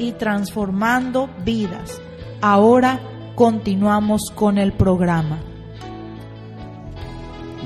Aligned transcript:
y 0.00 0.12
transformando 0.12 1.28
vidas. 1.44 2.00
Ahora 2.40 3.00
continuamos 3.34 4.32
con 4.34 4.58
el 4.58 4.72
programa. 4.72 5.38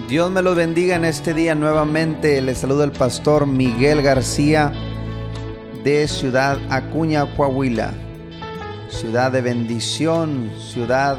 Dios 0.08 0.30
me 0.30 0.42
los 0.42 0.56
bendiga 0.56 0.96
en 0.96 1.04
este 1.04 1.32
día 1.32 1.54
nuevamente. 1.54 2.42
Les 2.42 2.58
saluda 2.58 2.84
el 2.84 2.92
pastor 2.92 3.46
Miguel 3.46 4.02
García 4.02 4.72
de 5.84 6.08
Ciudad 6.08 6.58
Acuña, 6.70 7.34
Coahuila. 7.36 7.94
Ciudad 8.88 9.32
de 9.32 9.40
bendición, 9.40 10.50
ciudad 10.58 11.18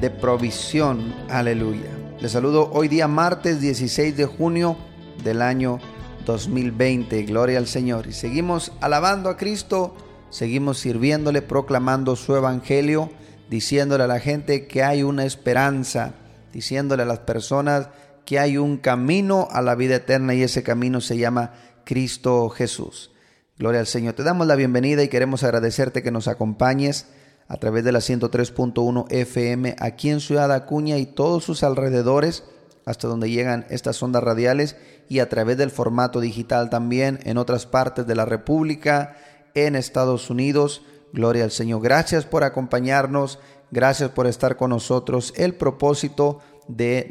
de 0.00 0.10
provisión. 0.10 1.14
Aleluya. 1.30 1.90
Les 2.20 2.32
saludo 2.32 2.70
hoy 2.72 2.88
día 2.88 3.06
martes 3.06 3.60
16 3.60 4.16
de 4.16 4.26
junio 4.26 4.76
del 5.22 5.42
año 5.42 5.78
2020. 6.26 7.22
Gloria 7.22 7.58
al 7.58 7.66
Señor. 7.66 8.06
Y 8.06 8.12
seguimos 8.12 8.72
alabando 8.80 9.30
a 9.30 9.36
Cristo, 9.36 9.94
seguimos 10.30 10.78
sirviéndole, 10.78 11.42
proclamando 11.42 12.16
su 12.16 12.34
evangelio, 12.36 13.10
diciéndole 13.50 14.04
a 14.04 14.08
la 14.08 14.20
gente 14.20 14.66
que 14.66 14.82
hay 14.82 15.02
una 15.02 15.24
esperanza, 15.24 16.14
diciéndole 16.52 17.02
a 17.02 17.06
las 17.06 17.20
personas 17.20 17.88
que 18.24 18.38
hay 18.38 18.58
un 18.58 18.76
camino 18.76 19.48
a 19.50 19.62
la 19.62 19.74
vida 19.74 19.96
eterna 19.96 20.34
y 20.34 20.42
ese 20.42 20.62
camino 20.62 21.00
se 21.00 21.16
llama 21.16 21.52
Cristo 21.84 22.48
Jesús. 22.50 23.10
Gloria 23.58 23.80
al 23.80 23.86
Señor. 23.86 24.14
Te 24.14 24.22
damos 24.22 24.46
la 24.46 24.54
bienvenida 24.54 25.02
y 25.02 25.08
queremos 25.08 25.42
agradecerte 25.42 26.02
que 26.02 26.10
nos 26.10 26.28
acompañes 26.28 27.06
a 27.48 27.56
través 27.56 27.82
de 27.84 27.92
la 27.92 28.00
103.1 28.00 29.06
FM 29.10 29.76
aquí 29.78 30.10
en 30.10 30.20
Ciudad 30.20 30.52
Acuña 30.52 30.98
y 30.98 31.06
todos 31.06 31.44
sus 31.44 31.62
alrededores 31.62 32.44
hasta 32.84 33.08
donde 33.08 33.30
llegan 33.30 33.66
estas 33.70 34.02
ondas 34.02 34.22
radiales 34.22 34.76
y 35.08 35.18
a 35.18 35.28
través 35.28 35.56
del 35.56 35.70
formato 35.70 36.20
digital 36.20 36.70
también 36.70 37.18
en 37.24 37.38
otras 37.38 37.66
partes 37.66 38.06
de 38.06 38.14
la 38.14 38.24
República, 38.24 39.16
en 39.66 39.76
Estados 39.76 40.30
Unidos. 40.30 40.82
Gloria 41.12 41.44
al 41.44 41.50
Señor. 41.50 41.82
Gracias 41.82 42.26
por 42.26 42.44
acompañarnos, 42.44 43.38
gracias 43.70 44.10
por 44.10 44.26
estar 44.26 44.56
con 44.56 44.70
nosotros. 44.70 45.32
El 45.36 45.54
propósito 45.54 46.40
de, 46.68 47.10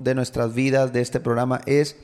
de 0.00 0.14
nuestras 0.14 0.54
vidas, 0.54 0.92
de 0.92 1.00
este 1.00 1.20
programa, 1.20 1.60
es 1.66 1.96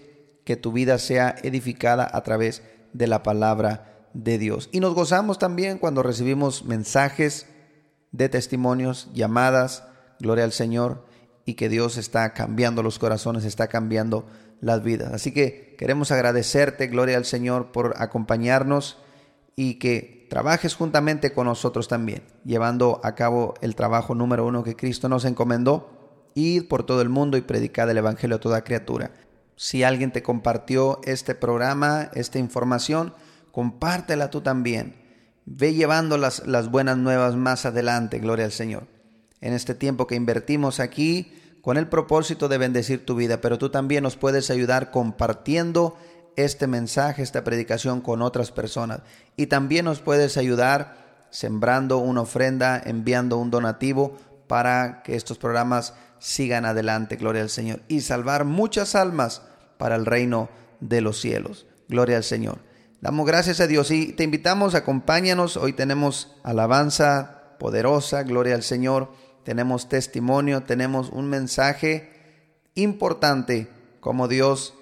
que 0.44 0.56
tu 0.56 0.72
vida 0.72 0.98
sea 0.98 1.34
edificada 1.42 2.08
a 2.12 2.22
través 2.22 2.62
de 2.92 3.06
la 3.06 3.22
palabra 3.22 4.08
de 4.12 4.38
Dios. 4.38 4.68
Y 4.72 4.80
nos 4.80 4.94
gozamos 4.94 5.38
también 5.38 5.78
cuando 5.78 6.02
recibimos 6.02 6.64
mensajes 6.64 7.46
de 8.12 8.28
testimonios, 8.28 9.10
llamadas, 9.12 9.84
gloria 10.20 10.44
al 10.44 10.52
Señor, 10.52 11.04
y 11.44 11.54
que 11.54 11.68
Dios 11.68 11.96
está 11.96 12.32
cambiando 12.32 12.82
los 12.82 12.98
corazones, 12.98 13.44
está 13.44 13.66
cambiando 13.66 14.26
las 14.60 14.82
vidas. 14.82 15.12
Así 15.12 15.32
que 15.32 15.74
queremos 15.76 16.12
agradecerte, 16.12 16.86
gloria 16.86 17.16
al 17.16 17.24
Señor, 17.24 17.72
por 17.72 17.94
acompañarnos 17.98 18.98
y 19.56 19.74
que 19.74 20.26
trabajes 20.30 20.74
juntamente 20.74 21.32
con 21.32 21.46
nosotros 21.46 21.88
también, 21.88 22.22
llevando 22.44 23.00
a 23.04 23.14
cabo 23.14 23.54
el 23.60 23.74
trabajo 23.74 24.14
número 24.14 24.46
uno 24.46 24.64
que 24.64 24.76
Cristo 24.76 25.08
nos 25.08 25.24
encomendó, 25.24 26.30
ir 26.34 26.68
por 26.68 26.84
todo 26.84 27.00
el 27.00 27.08
mundo 27.08 27.36
y 27.36 27.42
predicar 27.42 27.88
el 27.88 27.98
Evangelio 27.98 28.36
a 28.36 28.40
toda 28.40 28.64
criatura. 28.64 29.12
Si 29.56 29.84
alguien 29.84 30.10
te 30.10 30.22
compartió 30.22 31.00
este 31.04 31.34
programa, 31.34 32.10
esta 32.14 32.38
información, 32.38 33.14
compártela 33.52 34.30
tú 34.30 34.40
también. 34.40 34.96
Ve 35.46 35.74
llevando 35.74 36.18
las, 36.18 36.44
las 36.46 36.70
buenas 36.70 36.96
nuevas 36.96 37.36
más 37.36 37.66
adelante, 37.66 38.18
gloria 38.18 38.46
al 38.46 38.52
Señor. 38.52 38.88
En 39.40 39.52
este 39.52 39.74
tiempo 39.74 40.08
que 40.08 40.16
invertimos 40.16 40.80
aquí, 40.80 41.32
con 41.64 41.76
el 41.78 41.88
propósito 41.88 42.48
de 42.48 42.58
bendecir 42.58 43.06
tu 43.06 43.14
vida, 43.14 43.40
pero 43.40 43.56
tú 43.56 43.70
también 43.70 44.02
nos 44.02 44.16
puedes 44.16 44.50
ayudar 44.50 44.90
compartiendo 44.90 45.96
este 46.36 46.66
mensaje, 46.66 47.22
esta 47.22 47.44
predicación 47.44 48.00
con 48.00 48.22
otras 48.22 48.50
personas. 48.50 49.00
Y 49.36 49.46
también 49.46 49.84
nos 49.84 50.00
puedes 50.00 50.36
ayudar 50.36 51.26
sembrando 51.30 51.98
una 51.98 52.22
ofrenda, 52.22 52.80
enviando 52.84 53.38
un 53.38 53.50
donativo 53.50 54.16
para 54.46 55.02
que 55.02 55.16
estos 55.16 55.38
programas 55.38 55.94
sigan 56.18 56.64
adelante, 56.64 57.16
gloria 57.16 57.42
al 57.42 57.50
Señor, 57.50 57.80
y 57.88 58.00
salvar 58.00 58.44
muchas 58.44 58.94
almas 58.94 59.42
para 59.78 59.96
el 59.96 60.06
reino 60.06 60.48
de 60.80 61.00
los 61.00 61.20
cielos. 61.20 61.66
Gloria 61.88 62.16
al 62.16 62.24
Señor. 62.24 62.58
Damos 63.00 63.26
gracias 63.26 63.60
a 63.60 63.66
Dios 63.66 63.90
y 63.90 64.12
te 64.12 64.24
invitamos, 64.24 64.74
acompáñanos. 64.74 65.58
Hoy 65.58 65.74
tenemos 65.74 66.34
alabanza 66.42 67.56
poderosa, 67.58 68.22
gloria 68.22 68.54
al 68.54 68.62
Señor. 68.62 69.12
Tenemos 69.44 69.88
testimonio, 69.88 70.62
tenemos 70.62 71.10
un 71.10 71.28
mensaje 71.28 72.10
importante 72.74 73.68
como 74.00 74.28
Dios, 74.28 74.74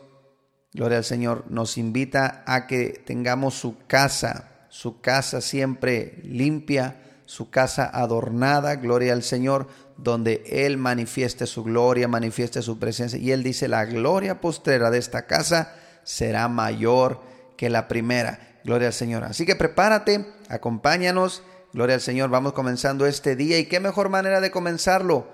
gloria 0.72 0.98
al 0.98 1.04
Señor, 1.04 1.44
nos 1.48 1.78
invita 1.78 2.42
a 2.46 2.66
que 2.66 3.02
tengamos 3.04 3.54
su 3.54 3.76
casa, 3.86 4.66
su 4.68 5.00
casa 5.00 5.40
siempre 5.40 6.20
limpia, 6.24 6.96
su 7.26 7.50
casa 7.50 7.90
adornada, 7.92 8.76
gloria 8.76 9.12
al 9.12 9.22
Señor, 9.22 9.68
donde 9.96 10.42
Él 10.46 10.78
manifieste 10.78 11.46
su 11.46 11.62
gloria, 11.62 12.08
manifieste 12.08 12.62
su 12.62 12.78
presencia. 12.78 13.18
Y 13.18 13.32
Él 13.32 13.42
dice, 13.42 13.68
la 13.68 13.84
gloria 13.84 14.40
postrera 14.40 14.90
de 14.90 14.98
esta 14.98 15.26
casa 15.26 15.74
será 16.04 16.48
mayor 16.48 17.20
que 17.56 17.70
la 17.70 17.88
primera. 17.88 18.38
Gloria 18.64 18.88
al 18.88 18.94
Señor. 18.94 19.24
Así 19.24 19.46
que 19.46 19.56
prepárate, 19.56 20.26
acompáñanos. 20.48 21.42
Gloria 21.72 21.94
al 21.94 22.00
Señor. 22.00 22.30
Vamos 22.30 22.52
comenzando 22.52 23.06
este 23.06 23.36
día. 23.36 23.58
¿Y 23.58 23.66
qué 23.66 23.80
mejor 23.80 24.08
manera 24.08 24.40
de 24.40 24.50
comenzarlo? 24.50 25.26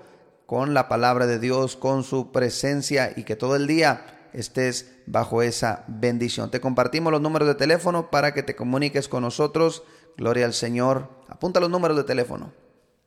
Con 0.45 0.73
la 0.73 0.87
palabra 0.87 1.27
de 1.27 1.37
Dios, 1.37 1.75
con 1.75 2.03
su 2.03 2.31
presencia 2.31 3.11
y 3.15 3.23
que 3.23 3.35
todo 3.35 3.55
el 3.55 3.67
día 3.67 4.18
estés 4.33 4.91
bajo 5.05 5.41
esa 5.41 5.83
bendición. 5.87 6.51
Te 6.51 6.61
compartimos 6.61 7.11
los 7.11 7.21
números 7.21 7.47
de 7.47 7.55
teléfono 7.55 8.09
para 8.09 8.33
que 8.33 8.43
te 8.43 8.55
comuniques 8.55 9.07
con 9.07 9.23
nosotros. 9.23 9.83
Gloria 10.17 10.45
al 10.45 10.53
Señor. 10.53 11.09
Apunta 11.27 11.59
los 11.59 11.69
números 11.69 11.97
de 11.97 12.03
teléfono. 12.03 12.51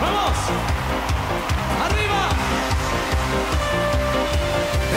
¡Vamos! 0.00 0.38
¡Arriba! 1.84 2.22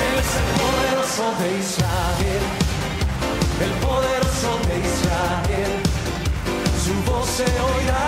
Él 0.04 0.16
es 0.24 0.32
el 0.42 0.48
poderoso 0.62 1.26
de 1.42 1.48
Israel, 1.60 2.44
el 3.66 3.74
poderoso 3.86 4.52
de 4.68 4.76
Israel, 4.92 5.74
su 6.84 6.94
voz 7.12 7.28
se 7.28 7.44
oirá 7.44 8.01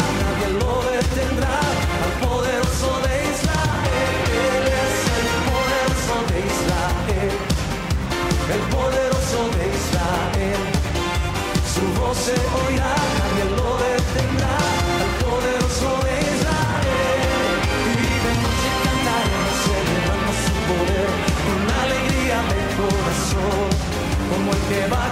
Que. 24.69 25.02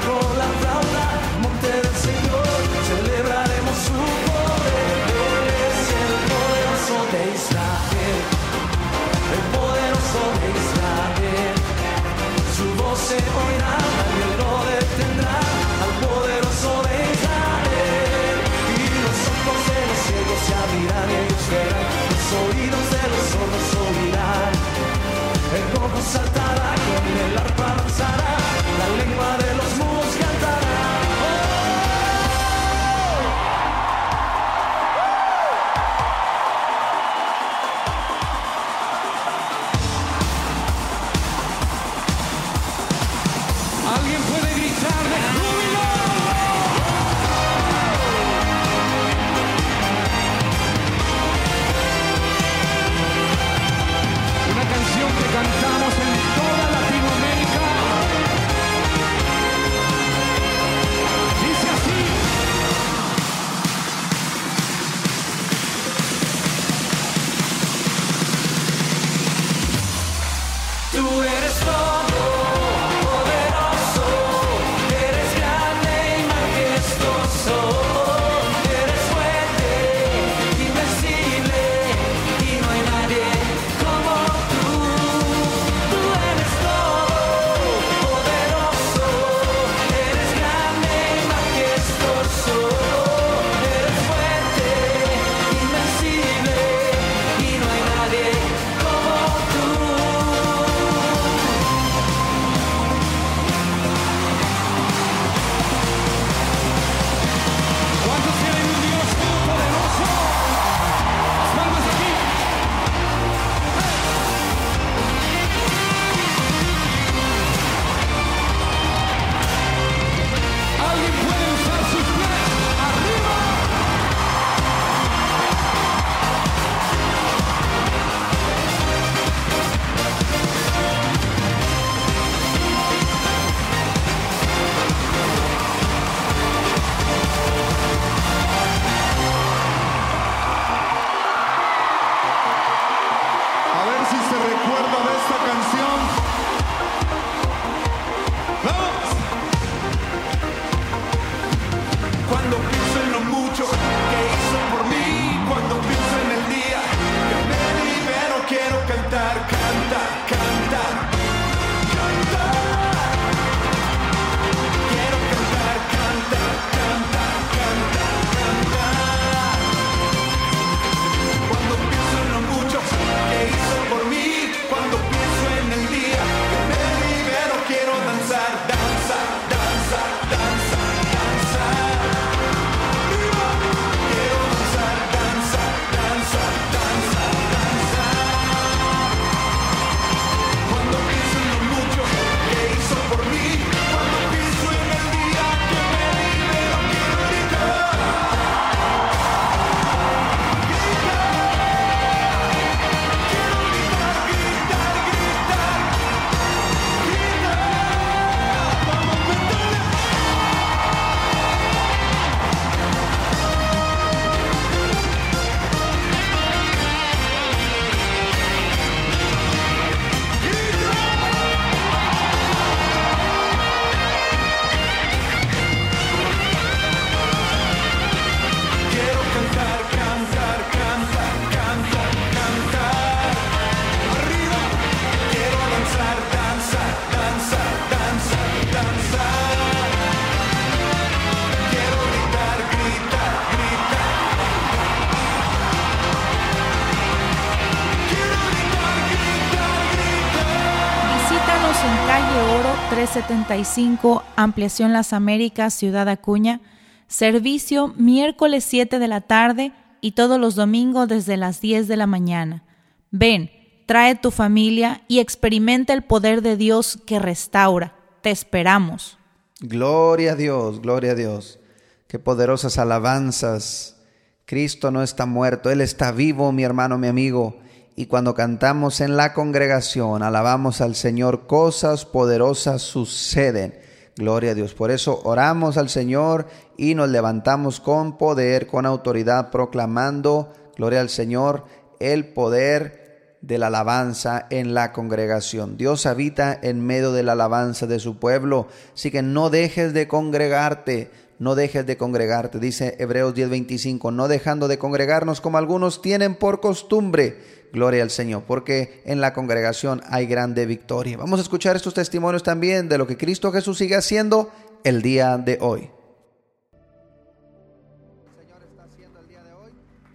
375, 253.02 254.22
Ampliación 254.36 254.94
Las 254.94 255.12
Américas, 255.12 255.74
Ciudad 255.74 256.08
Acuña. 256.08 256.62
Servicio 257.08 257.96
miércoles 257.98 258.64
7 258.64 259.00
de 259.00 259.08
la 259.08 259.22
tarde 259.22 259.72
y 260.02 260.12
todos 260.12 260.40
los 260.40 260.54
domingos 260.54 261.08
desde 261.08 261.36
las 261.36 261.62
10 261.62 261.88
de 261.88 261.98
la 261.98 262.06
mañana. 262.06 262.64
Ven, 263.10 263.50
trae 263.88 264.14
tu 264.14 264.30
familia 264.30 265.02
y 265.08 265.18
experimenta 265.18 265.94
el 265.94 266.04
poder 266.04 266.44
de 266.44 266.58
Dios 266.58 267.00
que 267.08 267.18
restaura. 267.18 267.96
Te 268.22 268.30
esperamos. 268.30 269.18
Gloria 269.62 270.34
a 270.34 270.36
Dios, 270.36 270.80
gloria 270.80 271.14
a 271.14 271.16
Dios. 271.16 271.60
Qué 272.08 272.20
poderosas 272.20 272.78
alabanzas. 272.78 273.98
Cristo 274.46 274.92
no 274.92 275.02
está 275.02 275.26
muerto, 275.26 275.72
Él 275.72 275.82
está 275.82 276.12
vivo, 276.12 276.52
mi 276.52 276.62
hermano, 276.62 277.00
mi 277.00 277.08
amigo. 277.08 277.58
Y 277.96 278.06
cuando 278.06 278.34
cantamos 278.34 279.02
en 279.02 279.18
la 279.18 279.34
congregación, 279.34 280.24
alabamos 280.24 280.82
al 280.82 280.96
Señor, 280.96 281.46
cosas 281.48 282.06
poderosas 282.06 282.82
suceden. 282.82 283.78
Gloria 284.16 284.52
a 284.52 284.56
Dios. 284.56 284.74
Por 284.74 284.92
eso 284.92 285.22
oramos 285.24 285.78
al 285.78 285.90
Señor 285.90 286.48
y 286.78 286.96
nos 286.96 287.10
levantamos 287.10 287.80
con 287.80 288.18
poder, 288.18 288.68
con 288.68 288.86
autoridad, 288.86 289.52
proclamando, 289.52 290.54
gloria 290.78 291.02
al 291.02 291.10
Señor, 291.10 291.66
el 292.00 292.34
poder 292.34 293.38
de 293.42 293.58
la 293.58 293.68
alabanza 293.68 294.48
en 294.50 294.74
la 294.74 294.94
congregación. 294.94 295.78
Dios 295.78 296.06
habita 296.06 296.58
en 296.62 296.86
medio 296.86 297.12
de 297.12 297.24
la 297.24 297.34
alabanza 297.34 297.88
de 297.88 298.00
su 298.00 298.18
pueblo, 298.18 298.68
así 298.94 299.12
que 299.12 299.22
no 299.22 299.50
dejes 299.50 299.94
de 299.94 300.08
congregarte, 300.08 301.10
no 301.42 301.56
dejes 301.56 301.88
de 301.88 301.98
congregarte, 301.98 302.60
dice 302.60 302.96
Hebreos 303.00 303.34
10:25, 303.34 304.12
no 304.12 304.28
dejando 304.28 304.68
de 304.68 304.78
congregarnos 304.78 305.42
como 305.42 305.58
algunos 305.58 306.00
tienen 306.00 306.36
por 306.36 306.62
costumbre. 306.62 307.68
Gloria 307.74 308.04
al 308.04 308.12
Señor, 308.12 308.44
porque 308.46 309.02
en 309.06 309.22
la 309.22 309.34
congregación 309.34 310.04
hay 310.08 310.28
grande 310.28 310.68
victoria. 310.68 311.18
Vamos 311.18 311.40
a 311.40 311.42
escuchar 311.42 311.76
estos 311.76 311.96
testimonios 311.96 312.44
también 312.44 312.88
de 312.88 313.00
lo 313.00 313.08
que 313.08 313.18
Cristo 313.18 313.52
Jesús 313.52 313.80
sigue 313.80 313.96
haciendo 313.96 314.52
el 314.84 315.02
día 315.02 315.40
de 315.40 315.58
hoy. 315.62 315.90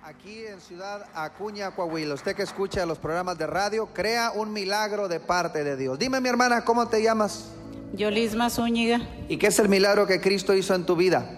Aquí 0.04 0.46
en 0.46 0.60
Ciudad 0.60 1.08
Acuña, 1.12 1.72
Coahuila. 1.72 2.14
Usted 2.14 2.36
que 2.36 2.44
escucha 2.44 2.86
los 2.86 2.98
programas 2.98 3.36
de 3.36 3.48
radio, 3.48 3.88
crea 3.92 4.30
un 4.30 4.52
milagro 4.52 5.08
de 5.08 5.18
parte 5.18 5.64
de 5.64 5.76
Dios. 5.76 5.98
Dime, 5.98 6.20
mi 6.20 6.28
hermana, 6.28 6.64
¿cómo 6.64 6.86
te 6.86 7.02
llamas? 7.02 7.50
Yolisma 7.92 8.50
Zúñiga. 8.50 9.00
¿Y 9.28 9.36
qué 9.36 9.48
es 9.48 9.58
el 9.58 9.68
milagro 9.68 10.06
que 10.06 10.20
Cristo 10.20 10.54
hizo 10.54 10.74
en 10.74 10.84
tu 10.84 10.96
vida? 10.96 11.30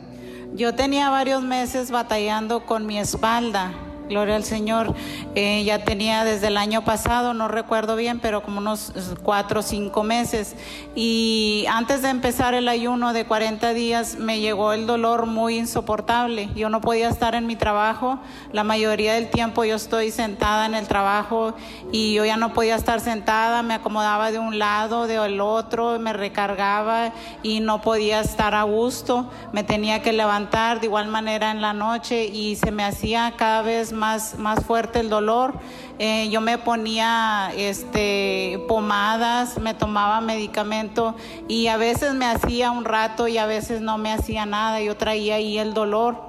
Yo 0.55 0.75
tenía 0.75 1.11
varios 1.11 1.43
meses 1.43 1.91
batallando 1.91 2.65
con 2.67 2.87
mi 2.87 2.99
espalda. 2.99 3.73
Gloria 4.09 4.37
al 4.37 4.45
Señor. 4.45 4.95
Eh, 5.35 5.65
ya 5.65 5.85
tenía 5.85 6.25
desde 6.25 6.49
el 6.49 6.57
año 6.57 6.85
pasado, 6.85 7.35
no 7.35 7.49
recuerdo 7.49 7.97
bien, 7.97 8.21
pero 8.21 8.43
como 8.43 8.59
unos 8.59 8.93
cuatro 9.23 9.61
o 9.61 9.63
cinco 9.63 10.03
meses. 10.03 10.57
Y 10.95 11.67
antes 11.69 12.03
de 12.03 12.09
empezar 12.09 12.55
el 12.55 12.69
ayuno 12.69 13.13
de 13.13 13.25
40 13.27 13.75
días, 13.75 14.17
me 14.17 14.41
llegó 14.41 14.73
el 14.73 14.87
dolor 14.87 15.27
muy 15.27 15.59
insoportable. 15.59 16.49
Yo 16.55 16.71
no 16.71 16.81
podía 16.81 17.09
estar 17.09 17.35
en 17.35 17.47
mi 17.47 17.57
trabajo. 17.57 18.19
La 18.53 18.65
mayoría 18.65 19.15
del 19.15 19.29
tiempo 19.31 19.65
yo 19.65 19.77
estoy 19.77 20.11
sentada 20.11 20.67
en 20.67 20.75
el 20.75 20.89
trabajo 20.89 21.55
y 21.93 22.15
yo 22.15 22.25
ya 22.25 22.37
no 22.37 22.53
podía 22.53 22.77
estar 22.77 23.01
sentada. 23.01 23.63
Me 23.63 23.75
acomodaba 23.75 24.31
de 24.31 24.39
un 24.39 24.59
lado, 24.59 25.07
del 25.07 25.41
otro, 25.41 25.99
me 25.99 26.13
recargaba 26.13 27.13
y 27.43 27.61
no 27.61 27.81
podía 27.81 28.21
estar 28.21 28.55
a 28.55 28.63
gusto. 28.63 29.31
Me 29.53 29.63
tenía 29.63 30.03
que 30.03 30.13
levantar 30.13 30.81
de 30.81 30.87
igual 30.87 31.09
manera 31.09 31.51
en 31.51 31.61
la 31.61 31.73
noche 31.73 32.27
y 32.27 32.57
se 32.57 32.71
me 32.71 32.85
hacía 32.85 33.35
cada 33.37 33.63
vez 33.63 33.93
más, 33.93 33.98
más 33.99 34.65
fuerte 34.67 35.01
el 35.01 35.11
dolor. 35.11 35.55
Eh, 36.01 36.29
yo 36.31 36.41
me 36.41 36.59
ponía 36.59 37.51
este, 37.57 38.65
pomadas, 38.69 39.59
me 39.59 39.75
tomaba 39.75 40.21
medicamento 40.21 41.17
y 41.49 41.67
a 41.67 41.77
veces 41.77 42.15
me 42.15 42.25
hacía 42.25 42.71
un 42.71 42.85
rato 42.85 43.27
y 43.27 43.37
a 43.37 43.47
veces 43.47 43.81
no 43.81 43.99
me 43.99 44.13
hacía 44.13 44.47
nada. 44.47 44.81
Yo 44.81 44.97
traía 44.97 45.35
ahí 45.35 45.59
el 45.59 45.75
dolor. 45.75 46.29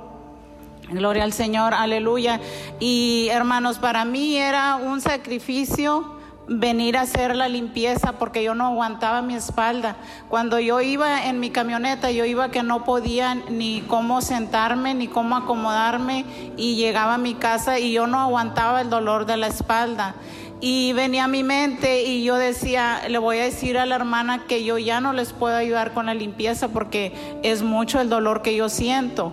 Gloria 0.90 1.24
al 1.24 1.34
Señor, 1.34 1.76
aleluya. 1.76 2.42
Y 2.80 3.28
hermanos, 3.32 3.78
para 3.78 4.06
mí 4.06 4.38
era 4.38 4.76
un 4.76 5.02
sacrificio 5.02 6.19
venir 6.50 6.98
a 6.98 7.01
hacer 7.01 7.36
la 7.36 7.48
limpieza 7.48 8.13
porque 8.13 8.44
yo 8.44 8.56
no 8.56 8.65
aguantaba 8.65 9.22
mi 9.22 9.36
espalda. 9.36 9.96
Cuando 10.27 10.60
yo 10.60 10.82
iba 10.82 11.25
en 11.25 11.39
mi 11.39 11.51
camioneta, 11.51 12.12
yo 12.12 12.25
iba 12.25 12.50
que 12.50 12.63
no 12.63 12.84
podía 12.84 13.36
ni 13.36 13.82
cómo 13.82 14.22
sentarme, 14.22 14.96
ni 14.96 15.08
cómo 15.08 15.38
acomodarme 15.38 16.25
y 16.58 16.75
llegaba 16.75 17.15
a 17.15 17.18
mi 17.20 17.36
casa 17.36 17.79
y 17.79 17.94
yo 17.94 18.08
no 18.08 18.20
aguantaba 18.20 18.82
el 18.82 18.89
dolor 18.89 19.25
de 19.25 19.38
la 19.38 19.48
espalda. 19.48 20.15
Y 20.62 20.91
venía 20.91 21.25
a 21.25 21.27
mi 21.29 21.44
mente 21.44 22.03
y 22.03 22.24
yo 22.24 22.36
decía, 22.36 23.03
le 23.08 23.18
voy 23.18 23.38
a 23.38 23.44
decir 23.44 23.77
a 23.77 23.86
la 23.86 23.96
hermana 23.96 24.44
que 24.46 24.65
yo 24.65 24.77
ya 24.77 25.00
no 25.00 25.13
les 25.13 25.32
puedo 25.32 25.56
ayudar 25.56 25.94
con 25.94 26.08
la 26.08 26.13
limpieza 26.13 26.68
porque 26.68 27.39
es 27.44 27.62
mucho 27.62 28.01
el 28.01 28.10
dolor 28.10 28.41
que 28.41 28.56
yo 28.56 28.68
siento. 28.68 29.32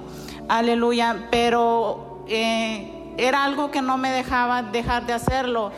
Aleluya, 0.49 1.26
pero 1.32 2.25
eh, 2.28 2.96
era 3.18 3.44
algo 3.44 3.70
que 3.70 3.82
no 3.82 3.99
me 3.99 4.11
dejaba 4.11 4.62
dejar 4.62 5.06
de 5.06 5.12
hacerlo 5.12 5.73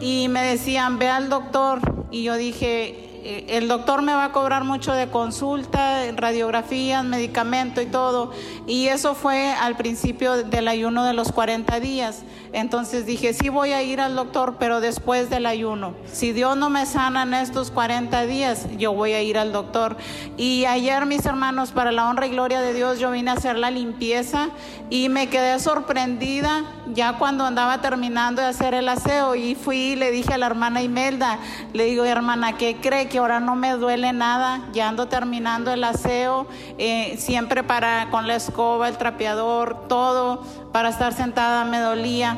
y 0.00 0.28
me 0.28 0.42
decían, 0.42 0.98
ve 0.98 1.08
al 1.08 1.28
doctor. 1.28 1.80
Y 2.10 2.24
yo 2.24 2.36
dije, 2.36 3.13
el 3.24 3.68
doctor 3.68 4.02
me 4.02 4.12
va 4.12 4.26
a 4.26 4.32
cobrar 4.32 4.64
mucho 4.64 4.92
de 4.92 5.08
consulta, 5.08 6.02
radiografías, 6.14 7.02
medicamento 7.04 7.80
y 7.80 7.86
todo. 7.86 8.32
Y 8.66 8.88
eso 8.88 9.14
fue 9.14 9.50
al 9.50 9.76
principio 9.76 10.44
del 10.44 10.68
ayuno 10.68 11.04
de 11.04 11.14
los 11.14 11.32
40 11.32 11.80
días. 11.80 12.22
Entonces 12.52 13.06
dije, 13.06 13.32
sí 13.32 13.48
voy 13.48 13.72
a 13.72 13.82
ir 13.82 14.00
al 14.00 14.14
doctor, 14.14 14.56
pero 14.58 14.80
después 14.80 15.30
del 15.30 15.46
ayuno. 15.46 15.94
Si 16.12 16.32
Dios 16.32 16.56
no 16.56 16.68
me 16.68 16.84
sana 16.84 17.22
en 17.22 17.32
estos 17.34 17.70
40 17.70 18.26
días, 18.26 18.66
yo 18.76 18.92
voy 18.92 19.12
a 19.12 19.22
ir 19.22 19.38
al 19.38 19.52
doctor. 19.52 19.96
Y 20.36 20.66
ayer, 20.66 21.06
mis 21.06 21.24
hermanos, 21.24 21.72
para 21.72 21.92
la 21.92 22.08
honra 22.08 22.26
y 22.26 22.30
gloria 22.30 22.60
de 22.60 22.74
Dios, 22.74 22.98
yo 22.98 23.10
vine 23.10 23.30
a 23.30 23.34
hacer 23.34 23.56
la 23.56 23.70
limpieza 23.70 24.50
y 24.90 25.08
me 25.08 25.28
quedé 25.28 25.58
sorprendida 25.60 26.64
ya 26.92 27.14
cuando 27.14 27.44
andaba 27.44 27.80
terminando 27.80 28.42
de 28.42 28.48
hacer 28.48 28.74
el 28.74 28.88
aseo 28.88 29.34
y 29.34 29.54
fui 29.54 29.76
y 29.76 29.96
le 29.96 30.10
dije 30.10 30.34
a 30.34 30.38
la 30.38 30.46
hermana 30.46 30.82
Imelda, 30.82 31.38
le 31.72 31.84
digo, 31.84 32.04
hermana, 32.04 32.56
¿qué 32.56 32.76
cree? 32.76 33.08
Que 33.14 33.18
ahora 33.18 33.38
no 33.38 33.54
me 33.54 33.70
duele 33.74 34.12
nada, 34.12 34.66
ya 34.72 34.88
ando 34.88 35.06
terminando 35.06 35.72
el 35.72 35.84
aseo, 35.84 36.48
eh, 36.78 37.14
siempre 37.16 37.62
para 37.62 38.10
con 38.10 38.26
la 38.26 38.34
escoba, 38.34 38.88
el 38.88 38.96
trapeador, 38.96 39.86
todo, 39.86 40.42
para 40.72 40.88
estar 40.88 41.12
sentada 41.12 41.64
me 41.64 41.78
dolía. 41.78 42.36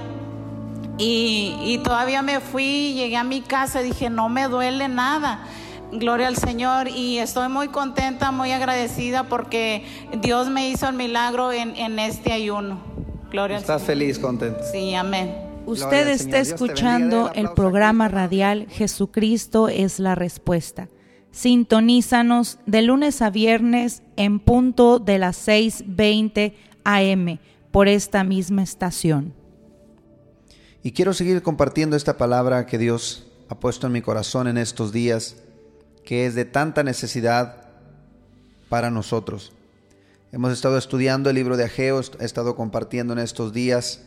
Y, 0.99 1.57
y 1.63 1.79
todavía 1.79 2.21
me 2.21 2.41
fui, 2.41 2.93
llegué 2.93 3.17
a 3.17 3.25
mi 3.25 3.41
casa, 3.41 3.81
dije, 3.81 4.11
no 4.11 4.29
me 4.29 4.49
duele 4.49 4.89
nada. 4.89 5.39
Gloria 5.93 6.29
al 6.29 6.37
Señor 6.37 6.89
y 6.89 7.21
estoy 7.21 7.49
muy 7.49 7.69
contenta, 7.69 8.31
muy 8.31 8.53
agradecida 8.53 9.23
porque 9.25 9.87
Dios 10.21 10.51
me 10.51 10.69
hizo 10.69 10.87
el 10.91 10.95
milagro 10.95 11.53
en, 11.53 11.75
en 11.75 11.99
este 11.99 12.35
ayuno. 12.35 12.81
Gloria 13.31 13.57
¿Estás 13.57 13.81
al 13.81 13.87
Señor. 13.87 13.99
feliz, 13.99 14.19
contento? 14.19 14.61
Sí, 14.71 14.95
amén. 14.95 15.46
Usted 15.67 16.09
está 16.09 16.39
escuchando 16.39 17.33
el 17.35 17.51
programa 17.51 18.07
radial 18.07 18.69
Jesucristo 18.71 19.69
es 19.69 19.99
la 19.99 20.15
respuesta. 20.15 20.89
Sintonízanos 21.33 22.61
de 22.67 22.83
lunes 22.83 23.21
a 23.21 23.31
viernes 23.31 24.03
en 24.17 24.39
punto 24.39 25.01
de 25.01 25.19
las 25.19 25.37
6:20 25.37 26.55
AM 26.85 27.41
por 27.73 27.89
esta 27.89 28.23
misma 28.23 28.63
estación. 28.63 29.35
Y 30.85 30.93
quiero 30.93 31.13
seguir 31.13 31.43
compartiendo 31.43 31.97
esta 31.97 32.17
palabra 32.17 32.65
que 32.67 32.79
Dios 32.79 33.27
ha 33.49 33.59
puesto 33.59 33.89
en 33.89 33.93
mi 33.93 34.03
corazón 34.03 34.47
en 34.47 34.59
estos 34.59 34.93
días, 34.93 35.37
que 36.05 36.27
es 36.27 36.37
de 36.37 36.45
tanta 36.45 36.85
necesidad 36.85 37.67
para 38.69 38.93
nosotros. 38.93 39.53
Hemos 40.31 40.53
estado 40.53 40.79
estudiando 40.79 41.29
el 41.29 41.35
libro 41.35 41.57
de 41.57 41.65
Ageo, 41.65 42.01
he 42.21 42.25
estado 42.25 42.55
compartiendo 42.55 43.13
en 43.15 43.19
estos 43.19 43.53
días 43.53 44.03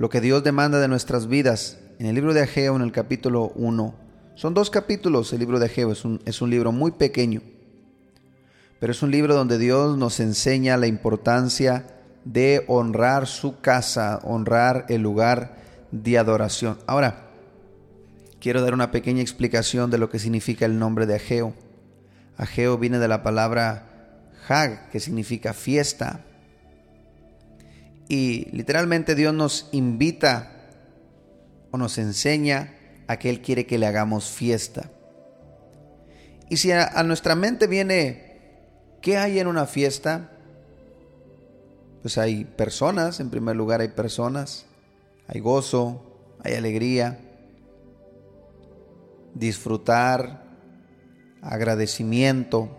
lo 0.00 0.08
que 0.08 0.22
Dios 0.22 0.42
demanda 0.42 0.80
de 0.80 0.88
nuestras 0.88 1.26
vidas. 1.26 1.78
En 1.98 2.06
el 2.06 2.14
libro 2.14 2.32
de 2.32 2.40
Ageo, 2.40 2.74
en 2.74 2.80
el 2.80 2.90
capítulo 2.90 3.52
1, 3.54 3.94
son 4.34 4.54
dos 4.54 4.70
capítulos 4.70 5.30
el 5.34 5.40
libro 5.40 5.58
de 5.58 5.66
Ageo, 5.66 5.92
es 5.92 6.06
un, 6.06 6.22
es 6.24 6.40
un 6.40 6.48
libro 6.48 6.72
muy 6.72 6.92
pequeño, 6.92 7.42
pero 8.78 8.92
es 8.92 9.02
un 9.02 9.10
libro 9.10 9.34
donde 9.34 9.58
Dios 9.58 9.98
nos 9.98 10.18
enseña 10.18 10.78
la 10.78 10.86
importancia 10.86 11.84
de 12.24 12.64
honrar 12.66 13.26
su 13.26 13.60
casa, 13.60 14.20
honrar 14.22 14.86
el 14.88 15.02
lugar 15.02 15.58
de 15.90 16.16
adoración. 16.16 16.78
Ahora, 16.86 17.26
quiero 18.40 18.62
dar 18.62 18.72
una 18.72 18.92
pequeña 18.92 19.20
explicación 19.20 19.90
de 19.90 19.98
lo 19.98 20.08
que 20.08 20.18
significa 20.18 20.64
el 20.64 20.78
nombre 20.78 21.04
de 21.04 21.16
Ageo. 21.16 21.52
Ageo 22.38 22.78
viene 22.78 23.00
de 23.00 23.08
la 23.08 23.22
palabra 23.22 24.22
Hag, 24.48 24.88
que 24.88 24.98
significa 24.98 25.52
fiesta. 25.52 26.24
Y 28.10 28.48
literalmente 28.50 29.14
Dios 29.14 29.32
nos 29.32 29.68
invita 29.70 30.50
o 31.70 31.78
nos 31.78 31.96
enseña 31.96 32.74
a 33.06 33.20
que 33.20 33.30
Él 33.30 33.40
quiere 33.40 33.66
que 33.66 33.78
le 33.78 33.86
hagamos 33.86 34.30
fiesta. 34.30 34.90
Y 36.48 36.56
si 36.56 36.72
a, 36.72 36.88
a 36.88 37.04
nuestra 37.04 37.36
mente 37.36 37.68
viene, 37.68 38.40
¿qué 39.00 39.16
hay 39.16 39.38
en 39.38 39.46
una 39.46 39.64
fiesta? 39.64 40.32
Pues 42.02 42.18
hay 42.18 42.44
personas, 42.44 43.20
en 43.20 43.30
primer 43.30 43.54
lugar 43.54 43.80
hay 43.80 43.90
personas, 43.90 44.66
hay 45.28 45.38
gozo, 45.38 46.34
hay 46.42 46.54
alegría, 46.54 47.20
disfrutar, 49.34 50.42
agradecimiento. 51.42 52.76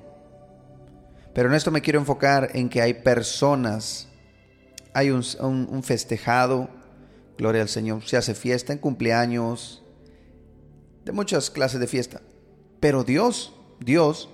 Pero 1.34 1.48
en 1.48 1.56
esto 1.56 1.72
me 1.72 1.82
quiero 1.82 2.00
enfocar 2.00 2.50
en 2.54 2.68
que 2.68 2.82
hay 2.82 2.96
personas, 2.96 4.10
hay 4.94 5.12
un, 5.12 5.84
festejado, 5.84 6.70
gloria 7.38 7.62
al 7.62 7.70
Señor, 7.70 8.04
se 8.06 8.18
hace 8.18 8.34
fiesta 8.34 8.74
en 8.74 8.80
cumpleaños, 8.80 9.84
de 11.06 11.12
muchas 11.12 11.50
clases 11.50 11.80
de 11.80 11.88
fiesta. 11.88 12.22
Pero 12.80 13.04
Dios, 13.04 13.54
Dios 13.80 14.30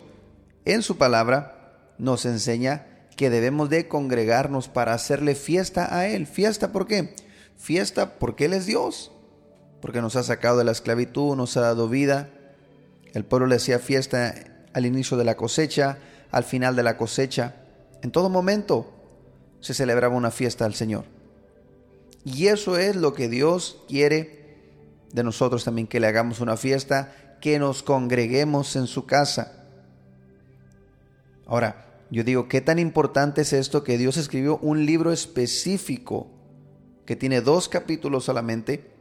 en 0.65 0.81
su 0.81 0.97
palabra 0.97 1.93
nos 1.97 2.25
enseña 2.25 2.87
que 3.15 3.29
debemos 3.29 3.69
de 3.69 3.87
congregarnos 3.87 4.67
para 4.67 4.93
hacerle 4.93 5.35
fiesta 5.35 5.95
a 5.95 6.07
Él. 6.07 6.27
¿Fiesta 6.27 6.71
por 6.71 6.87
qué? 6.87 7.15
Fiesta 7.57 8.19
porque 8.19 8.45
Él 8.45 8.53
es 8.53 8.65
Dios, 8.65 9.11
porque 9.81 10.01
nos 10.01 10.15
ha 10.15 10.23
sacado 10.23 10.57
de 10.57 10.63
la 10.63 10.71
esclavitud, 10.71 11.35
nos 11.35 11.57
ha 11.57 11.61
dado 11.61 11.89
vida. 11.89 12.29
El 13.13 13.25
pueblo 13.25 13.47
le 13.47 13.55
hacía 13.55 13.79
fiesta 13.79 14.35
al 14.73 14.85
inicio 14.85 15.17
de 15.17 15.23
la 15.23 15.35
cosecha, 15.35 15.97
al 16.31 16.43
final 16.43 16.75
de 16.75 16.83
la 16.83 16.97
cosecha. 16.97 17.55
En 18.03 18.11
todo 18.11 18.29
momento 18.29 18.96
se 19.59 19.73
celebraba 19.73 20.15
una 20.15 20.31
fiesta 20.31 20.65
al 20.65 20.73
Señor. 20.73 21.05
Y 22.23 22.47
eso 22.47 22.77
es 22.77 22.95
lo 22.95 23.13
que 23.13 23.29
Dios 23.29 23.83
quiere 23.87 24.37
de 25.13 25.23
nosotros 25.23 25.63
también, 25.63 25.87
que 25.87 25.99
le 25.99 26.07
hagamos 26.07 26.39
una 26.41 26.57
fiesta, 26.57 27.37
que 27.41 27.59
nos 27.59 27.83
congreguemos 27.83 28.75
en 28.75 28.87
su 28.87 29.05
casa. 29.05 29.65
Ahora, 31.45 31.87
yo 32.09 32.23
digo, 32.23 32.47
¿qué 32.47 32.61
tan 32.61 32.79
importante 32.79 33.41
es 33.41 33.53
esto 33.53 33.83
que 33.83 33.97
Dios 33.97 34.17
escribió 34.17 34.57
un 34.57 34.85
libro 34.85 35.11
específico 35.11 36.27
que 37.05 37.15
tiene 37.15 37.41
dos 37.41 37.69
capítulos 37.69 38.25
solamente, 38.25 38.91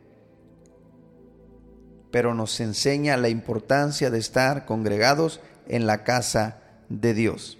pero 2.10 2.34
nos 2.34 2.60
enseña 2.60 3.16
la 3.16 3.28
importancia 3.28 4.10
de 4.10 4.18
estar 4.18 4.64
congregados 4.64 5.40
en 5.66 5.86
la 5.86 6.04
casa 6.04 6.62
de 6.88 7.14
Dios? 7.14 7.58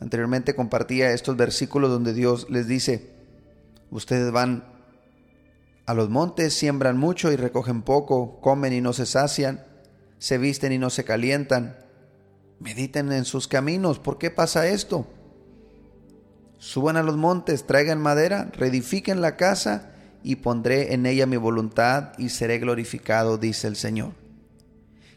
Anteriormente 0.00 0.54
compartía 0.54 1.12
estos 1.12 1.36
versículos 1.36 1.90
donde 1.90 2.14
Dios 2.14 2.48
les 2.50 2.68
dice, 2.68 3.10
ustedes 3.90 4.30
van 4.30 4.64
a 5.86 5.94
los 5.94 6.08
montes, 6.10 6.54
siembran 6.54 6.98
mucho 6.98 7.32
y 7.32 7.36
recogen 7.36 7.82
poco, 7.82 8.40
comen 8.40 8.72
y 8.72 8.80
no 8.80 8.92
se 8.92 9.06
sacian, 9.06 9.64
se 10.18 10.38
visten 10.38 10.72
y 10.72 10.78
no 10.78 10.90
se 10.90 11.04
calientan 11.04 11.76
Mediten 12.60 13.12
en 13.12 13.24
sus 13.24 13.46
caminos. 13.46 13.98
¿Por 13.98 14.18
qué 14.18 14.30
pasa 14.30 14.66
esto? 14.66 15.06
Suban 16.58 16.96
a 16.96 17.02
los 17.02 17.16
montes, 17.16 17.66
traigan 17.66 18.00
madera, 18.00 18.50
reedifiquen 18.52 19.20
la 19.20 19.36
casa 19.36 19.92
y 20.24 20.36
pondré 20.36 20.92
en 20.92 21.06
ella 21.06 21.26
mi 21.26 21.36
voluntad 21.36 22.18
y 22.18 22.30
seré 22.30 22.58
glorificado, 22.58 23.38
dice 23.38 23.68
el 23.68 23.76
Señor. 23.76 24.27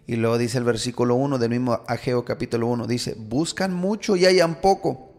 Y 0.07 0.15
luego 0.15 0.37
dice 0.37 0.57
el 0.57 0.63
versículo 0.63 1.15
1 1.15 1.37
del 1.37 1.49
mismo 1.49 1.81
Ageo 1.87 2.25
capítulo 2.25 2.67
1, 2.67 2.87
dice, 2.87 3.15
buscan 3.17 3.73
mucho 3.73 4.15
y 4.15 4.25
hayan 4.25 4.59
poco, 4.61 5.11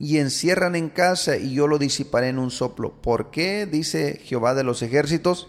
y 0.00 0.16
encierran 0.16 0.74
en 0.76 0.88
casa 0.88 1.36
y 1.36 1.52
yo 1.52 1.66
lo 1.66 1.78
disiparé 1.78 2.28
en 2.28 2.38
un 2.38 2.50
soplo. 2.50 3.00
¿Por 3.02 3.30
qué? 3.30 3.66
dice 3.66 4.18
Jehová 4.24 4.54
de 4.54 4.64
los 4.64 4.82
ejércitos, 4.82 5.48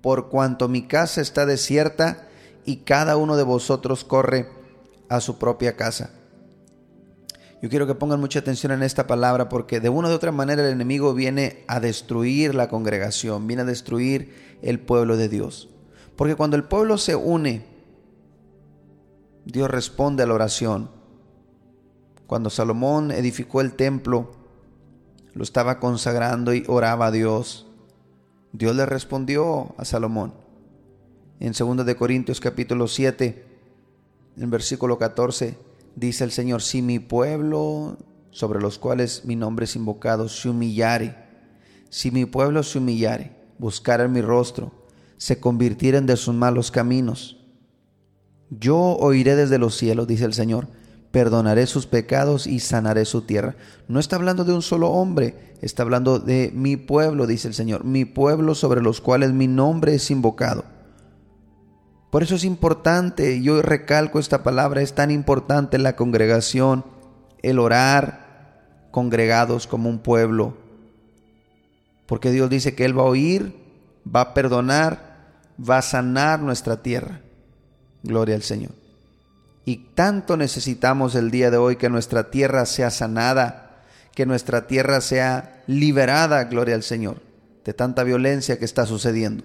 por 0.00 0.28
cuanto 0.28 0.68
mi 0.68 0.86
casa 0.86 1.20
está 1.20 1.44
desierta 1.44 2.28
y 2.64 2.78
cada 2.78 3.16
uno 3.16 3.36
de 3.36 3.42
vosotros 3.42 4.04
corre 4.04 4.48
a 5.08 5.20
su 5.20 5.38
propia 5.38 5.74
casa. 5.74 6.10
Yo 7.60 7.68
quiero 7.68 7.88
que 7.88 7.96
pongan 7.96 8.20
mucha 8.20 8.38
atención 8.38 8.70
en 8.70 8.84
esta 8.84 9.08
palabra 9.08 9.48
porque 9.48 9.80
de 9.80 9.88
una 9.88 10.08
u 10.08 10.12
otra 10.12 10.30
manera 10.30 10.64
el 10.64 10.72
enemigo 10.72 11.12
viene 11.12 11.64
a 11.66 11.80
destruir 11.80 12.54
la 12.54 12.68
congregación, 12.68 13.48
viene 13.48 13.62
a 13.62 13.66
destruir 13.66 14.58
el 14.62 14.78
pueblo 14.78 15.16
de 15.16 15.28
Dios. 15.28 15.68
Porque 16.18 16.34
cuando 16.34 16.56
el 16.56 16.64
pueblo 16.64 16.98
se 16.98 17.14
une, 17.14 17.64
Dios 19.44 19.70
responde 19.70 20.24
a 20.24 20.26
la 20.26 20.34
oración. 20.34 20.90
Cuando 22.26 22.50
Salomón 22.50 23.12
edificó 23.12 23.60
el 23.60 23.74
templo, 23.74 24.32
lo 25.32 25.44
estaba 25.44 25.78
consagrando 25.78 26.52
y 26.52 26.64
oraba 26.66 27.06
a 27.06 27.10
Dios. 27.12 27.68
Dios 28.52 28.74
le 28.74 28.84
respondió 28.84 29.76
a 29.78 29.84
Salomón. 29.84 30.34
En 31.38 31.52
2 31.52 31.86
de 31.86 31.94
Corintios 31.94 32.40
capítulo 32.40 32.88
7, 32.88 33.46
en 34.38 34.50
versículo 34.50 34.98
14 34.98 35.56
dice 35.94 36.24
el 36.24 36.32
Señor, 36.32 36.62
si 36.62 36.82
mi 36.82 36.98
pueblo 36.98 37.96
sobre 38.32 38.60
los 38.60 38.80
cuales 38.80 39.24
mi 39.24 39.36
nombre 39.36 39.66
es 39.66 39.76
invocado 39.76 40.28
se 40.28 40.48
humillare, 40.48 41.14
si 41.90 42.10
mi 42.10 42.24
pueblo 42.24 42.64
se 42.64 42.78
humillare, 42.78 43.36
buscara 43.60 44.08
mi 44.08 44.20
rostro, 44.20 44.72
se 45.18 45.38
convirtieren 45.38 46.06
de 46.06 46.16
sus 46.16 46.34
malos 46.34 46.70
caminos, 46.70 47.38
yo 48.50 48.76
oiré 48.76 49.36
desde 49.36 49.58
los 49.58 49.76
cielos, 49.76 50.06
dice 50.06 50.24
el 50.24 50.32
Señor, 50.32 50.68
perdonaré 51.10 51.66
sus 51.66 51.86
pecados 51.86 52.46
y 52.46 52.60
sanaré 52.60 53.04
su 53.04 53.22
tierra. 53.22 53.56
No 53.88 54.00
está 54.00 54.16
hablando 54.16 54.44
de 54.44 54.54
un 54.54 54.62
solo 54.62 54.90
hombre, 54.90 55.54
está 55.60 55.82
hablando 55.82 56.18
de 56.18 56.50
mi 56.54 56.76
pueblo, 56.76 57.26
dice 57.26 57.48
el 57.48 57.54
Señor, 57.54 57.84
mi 57.84 58.04
pueblo 58.04 58.54
sobre 58.54 58.82
los 58.82 59.00
cuales 59.00 59.32
mi 59.32 59.46
nombre 59.46 59.94
es 59.94 60.10
invocado. 60.10 60.64
Por 62.10 62.22
eso 62.22 62.36
es 62.36 62.44
importante, 62.44 63.42
yo 63.42 63.60
recalco 63.60 64.18
esta 64.18 64.42
palabra, 64.42 64.80
es 64.80 64.94
tan 64.94 65.10
importante 65.10 65.76
la 65.76 65.94
congregación, 65.94 66.84
el 67.42 67.58
orar 67.58 68.88
congregados 68.90 69.66
como 69.66 69.90
un 69.90 69.98
pueblo. 69.98 70.56
Porque 72.06 72.30
Dios 72.30 72.48
dice 72.48 72.74
que 72.74 72.86
Él 72.86 72.98
va 72.98 73.02
a 73.02 73.06
oír, 73.06 73.54
va 74.14 74.22
a 74.22 74.34
perdonar, 74.34 75.07
va 75.58 75.78
a 75.78 75.82
sanar 75.82 76.40
nuestra 76.40 76.82
tierra. 76.82 77.20
Gloria 78.02 78.36
al 78.36 78.42
Señor. 78.42 78.72
Y 79.64 79.88
tanto 79.94 80.36
necesitamos 80.36 81.14
el 81.14 81.30
día 81.30 81.50
de 81.50 81.58
hoy 81.58 81.76
que 81.76 81.90
nuestra 81.90 82.30
tierra 82.30 82.64
sea 82.64 82.90
sanada, 82.90 83.82
que 84.14 84.24
nuestra 84.24 84.66
tierra 84.66 85.00
sea 85.00 85.62
liberada, 85.66 86.44
gloria 86.44 86.74
al 86.74 86.82
Señor, 86.82 87.20
de 87.64 87.74
tanta 87.74 88.02
violencia 88.02 88.58
que 88.58 88.64
está 88.64 88.86
sucediendo. 88.86 89.44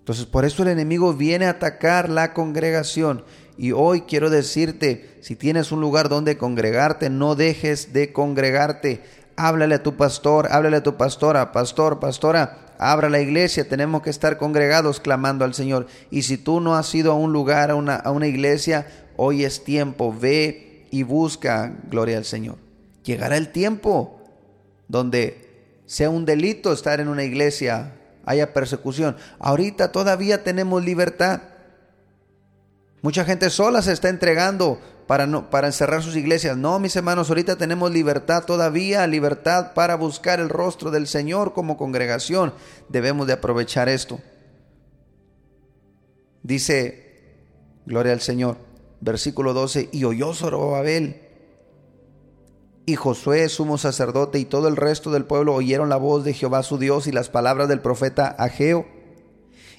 Entonces 0.00 0.26
por 0.26 0.44
eso 0.44 0.62
el 0.62 0.70
enemigo 0.70 1.14
viene 1.14 1.46
a 1.46 1.50
atacar 1.50 2.08
la 2.08 2.32
congregación. 2.32 3.24
Y 3.58 3.72
hoy 3.72 4.02
quiero 4.02 4.28
decirte, 4.28 5.18
si 5.20 5.36
tienes 5.36 5.72
un 5.72 5.80
lugar 5.80 6.08
donde 6.08 6.36
congregarte, 6.36 7.10
no 7.10 7.34
dejes 7.34 7.92
de 7.92 8.12
congregarte. 8.12 9.02
Háblale 9.36 9.76
a 9.76 9.82
tu 9.82 9.96
pastor, 9.96 10.48
háblale 10.50 10.78
a 10.78 10.82
tu 10.82 10.96
pastora, 10.96 11.52
pastor, 11.52 12.00
pastora, 12.00 12.65
abra 12.78 13.08
la 13.08 13.20
iglesia, 13.20 13.68
tenemos 13.68 14.02
que 14.02 14.10
estar 14.10 14.38
congregados 14.38 15.00
clamando 15.00 15.44
al 15.44 15.54
Señor. 15.54 15.86
Y 16.10 16.22
si 16.22 16.38
tú 16.38 16.60
no 16.60 16.76
has 16.76 16.94
ido 16.94 17.12
a 17.12 17.16
un 17.16 17.32
lugar, 17.32 17.70
a 17.70 17.74
una, 17.74 17.96
a 17.96 18.10
una 18.10 18.26
iglesia, 18.26 18.86
hoy 19.16 19.44
es 19.44 19.64
tiempo, 19.64 20.14
ve 20.18 20.86
y 20.90 21.02
busca, 21.02 21.74
gloria 21.90 22.18
al 22.18 22.24
Señor. 22.24 22.56
Llegará 23.04 23.36
el 23.36 23.52
tiempo 23.52 24.20
donde 24.88 25.72
sea 25.86 26.10
un 26.10 26.24
delito 26.24 26.72
estar 26.72 27.00
en 27.00 27.08
una 27.08 27.24
iglesia 27.24 27.92
haya 28.26 28.52
persecución. 28.52 29.16
Ahorita 29.38 29.92
todavía 29.92 30.42
tenemos 30.42 30.84
libertad. 30.84 31.40
Mucha 33.00 33.24
gente 33.24 33.48
sola 33.50 33.80
se 33.82 33.92
está 33.92 34.08
entregando 34.08 34.80
para, 35.06 35.26
no, 35.26 35.50
para 35.50 35.68
encerrar 35.68 36.02
sus 36.02 36.16
iglesias. 36.16 36.56
No, 36.56 36.78
mis 36.78 36.96
hermanos, 36.96 37.28
ahorita 37.28 37.56
tenemos 37.56 37.92
libertad 37.92 38.44
todavía, 38.44 39.06
libertad 39.06 39.72
para 39.74 39.94
buscar 39.94 40.40
el 40.40 40.48
rostro 40.48 40.90
del 40.90 41.06
Señor 41.06 41.52
como 41.52 41.76
congregación. 41.76 42.52
Debemos 42.88 43.26
de 43.26 43.34
aprovechar 43.34 43.88
esto. 43.88 44.20
Dice, 46.42 47.34
gloria 47.86 48.12
al 48.12 48.20
Señor, 48.20 48.56
versículo 49.00 49.52
12, 49.52 49.88
y 49.92 50.04
oyó 50.04 50.32
Zorobabel 50.34 51.22
y 52.86 52.94
Josué, 52.94 53.48
sumo 53.48 53.78
sacerdote, 53.78 54.38
y 54.38 54.44
todo 54.44 54.68
el 54.68 54.76
resto 54.76 55.10
del 55.10 55.24
pueblo 55.24 55.54
oyeron 55.54 55.88
la 55.88 55.96
voz 55.96 56.24
de 56.24 56.34
Jehová 56.34 56.62
su 56.62 56.78
Dios 56.78 57.08
y 57.08 57.12
las 57.12 57.28
palabras 57.28 57.68
del 57.68 57.80
profeta 57.80 58.28
Ageo, 58.28 58.86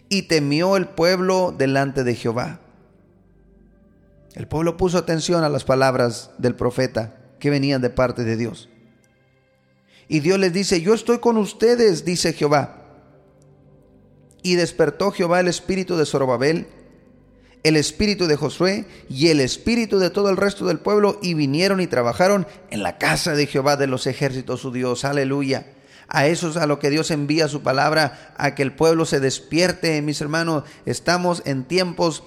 y 0.09 0.23
temió 0.23 0.75
el 0.75 0.89
pueblo 0.89 1.55
delante 1.57 2.03
de 2.03 2.15
Jehová. 2.15 2.59
El 4.35 4.47
pueblo 4.47 4.77
puso 4.77 4.97
atención 4.97 5.43
a 5.43 5.49
las 5.49 5.63
palabras 5.63 6.31
del 6.37 6.55
profeta 6.55 7.15
que 7.39 7.49
venían 7.49 7.81
de 7.81 7.89
parte 7.89 8.23
de 8.23 8.37
Dios. 8.37 8.69
Y 10.07 10.19
Dios 10.21 10.39
les 10.39 10.53
dice, 10.53 10.81
yo 10.81 10.93
estoy 10.93 11.19
con 11.19 11.37
ustedes, 11.37 12.05
dice 12.05 12.33
Jehová. 12.33 12.83
Y 14.41 14.55
despertó 14.55 15.11
Jehová 15.11 15.39
el 15.39 15.47
espíritu 15.47 15.97
de 15.97 16.05
Zorobabel, 16.05 16.67
el 17.63 17.75
espíritu 17.75 18.27
de 18.27 18.37
Josué 18.37 18.85
y 19.09 19.27
el 19.27 19.41
espíritu 19.41 19.99
de 19.99 20.09
todo 20.09 20.29
el 20.29 20.37
resto 20.37 20.65
del 20.65 20.79
pueblo 20.79 21.19
y 21.21 21.33
vinieron 21.33 21.81
y 21.81 21.87
trabajaron 21.87 22.47
en 22.69 22.83
la 22.83 22.97
casa 22.97 23.33
de 23.33 23.47
Jehová 23.47 23.75
de 23.75 23.87
los 23.87 24.07
ejércitos, 24.07 24.61
su 24.61 24.71
Dios. 24.71 25.03
Aleluya. 25.03 25.73
A 26.07 26.27
eso 26.27 26.49
es 26.49 26.55
a 26.55 26.67
lo 26.67 26.79
que 26.79 26.89
Dios 26.89 27.11
envía 27.11 27.49
su 27.49 27.61
palabra, 27.61 28.33
a 28.37 28.55
que 28.55 28.63
el 28.63 28.73
pueblo 28.73 29.05
se 29.05 29.19
despierte, 29.19 30.01
mis 30.01 30.21
hermanos. 30.21 30.63
Estamos 30.85 31.41
en 31.45 31.65
tiempos 31.65 32.23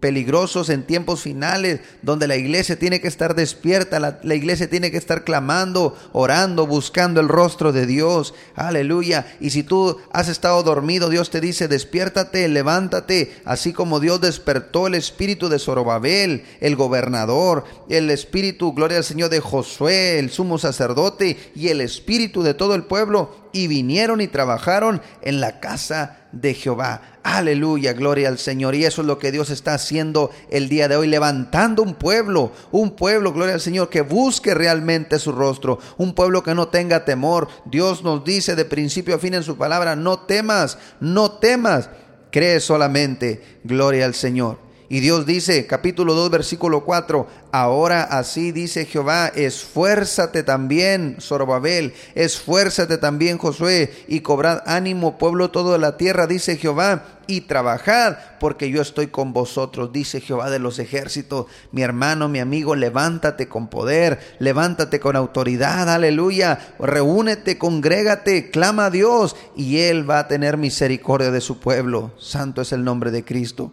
peligrosos 0.00 0.68
en 0.70 0.84
tiempos 0.84 1.22
finales, 1.22 1.80
donde 2.02 2.28
la 2.28 2.36
iglesia 2.36 2.78
tiene 2.78 3.00
que 3.00 3.08
estar 3.08 3.34
despierta, 3.34 3.98
la, 3.98 4.34
iglesia 4.34 4.70
tiene 4.70 4.90
que 4.90 4.96
estar 4.96 5.24
clamando, 5.24 5.96
orando, 6.12 6.66
buscando 6.66 7.20
el 7.20 7.28
rostro 7.28 7.72
de 7.72 7.86
Dios. 7.86 8.34
Aleluya. 8.54 9.26
Y 9.40 9.50
si 9.50 9.62
tú 9.62 9.98
has 10.12 10.28
estado 10.28 10.62
dormido, 10.62 11.08
Dios 11.08 11.30
te 11.30 11.40
dice, 11.40 11.68
despiértate, 11.68 12.46
levántate, 12.48 13.34
así 13.44 13.72
como 13.72 14.00
Dios 14.00 14.20
despertó 14.20 14.86
el 14.86 14.94
espíritu 14.94 15.48
de 15.48 15.58
Zorobabel, 15.58 16.44
el 16.60 16.76
gobernador, 16.76 17.64
el 17.88 18.10
espíritu, 18.10 18.72
gloria 18.72 18.98
al 18.98 19.04
Señor, 19.04 19.30
de 19.30 19.40
Josué, 19.40 20.18
el 20.18 20.30
sumo 20.30 20.58
sacerdote, 20.58 21.36
y 21.54 21.68
el 21.68 21.80
espíritu 21.80 22.42
de 22.42 22.54
todo 22.54 22.74
el 22.74 22.84
pueblo 22.84 23.47
y 23.52 23.66
vinieron 23.66 24.20
y 24.20 24.28
trabajaron 24.28 25.00
en 25.22 25.40
la 25.40 25.60
casa 25.60 26.18
de 26.32 26.54
Jehová. 26.54 27.02
Aleluya, 27.22 27.92
gloria 27.92 28.28
al 28.28 28.38
Señor. 28.38 28.74
Y 28.74 28.84
eso 28.84 29.02
es 29.02 29.06
lo 29.06 29.18
que 29.18 29.32
Dios 29.32 29.50
está 29.50 29.74
haciendo 29.74 30.30
el 30.50 30.68
día 30.68 30.88
de 30.88 30.96
hoy, 30.96 31.08
levantando 31.08 31.82
un 31.82 31.94
pueblo, 31.94 32.52
un 32.70 32.96
pueblo, 32.96 33.32
gloria 33.32 33.54
al 33.54 33.60
Señor, 33.60 33.88
que 33.88 34.02
busque 34.02 34.54
realmente 34.54 35.18
su 35.18 35.32
rostro, 35.32 35.78
un 35.96 36.14
pueblo 36.14 36.42
que 36.42 36.54
no 36.54 36.68
tenga 36.68 37.04
temor. 37.04 37.48
Dios 37.64 38.02
nos 38.02 38.24
dice 38.24 38.56
de 38.56 38.64
principio 38.64 39.14
a 39.14 39.18
fin 39.18 39.34
en 39.34 39.42
su 39.42 39.56
palabra, 39.56 39.96
no 39.96 40.20
temas, 40.20 40.78
no 41.00 41.32
temas, 41.32 41.90
cree 42.30 42.60
solamente, 42.60 43.60
gloria 43.64 44.04
al 44.04 44.14
Señor. 44.14 44.67
Y 44.90 45.00
Dios 45.00 45.26
dice, 45.26 45.66
capítulo 45.66 46.14
2, 46.14 46.30
versículo 46.30 46.82
4, 46.82 47.26
ahora 47.52 48.04
así 48.04 48.52
dice 48.52 48.86
Jehová, 48.86 49.28
esfuérzate 49.28 50.42
también, 50.42 51.18
Zorobabel, 51.20 51.92
esfuérzate 52.14 52.96
también, 52.96 53.36
Josué, 53.36 53.92
y 54.08 54.20
cobrad 54.20 54.62
ánimo, 54.64 55.18
pueblo 55.18 55.50
todo 55.50 55.72
de 55.72 55.78
la 55.78 55.98
tierra, 55.98 56.26
dice 56.26 56.56
Jehová, 56.56 57.04
y 57.26 57.42
trabajad, 57.42 58.16
porque 58.40 58.70
yo 58.70 58.80
estoy 58.80 59.08
con 59.08 59.34
vosotros, 59.34 59.92
dice 59.92 60.22
Jehová 60.22 60.48
de 60.48 60.58
los 60.58 60.78
ejércitos. 60.78 61.44
Mi 61.70 61.82
hermano, 61.82 62.30
mi 62.30 62.38
amigo, 62.38 62.74
levántate 62.74 63.46
con 63.46 63.68
poder, 63.68 64.18
levántate 64.38 65.00
con 65.00 65.16
autoridad, 65.16 65.90
aleluya, 65.90 66.74
reúnete, 66.78 67.58
congrégate, 67.58 68.50
clama 68.50 68.86
a 68.86 68.90
Dios, 68.90 69.36
y 69.54 69.80
Él 69.80 70.08
va 70.08 70.20
a 70.20 70.28
tener 70.28 70.56
misericordia 70.56 71.30
de 71.30 71.42
su 71.42 71.60
pueblo. 71.60 72.12
Santo 72.18 72.62
es 72.62 72.72
el 72.72 72.82
nombre 72.82 73.10
de 73.10 73.22
Cristo. 73.22 73.72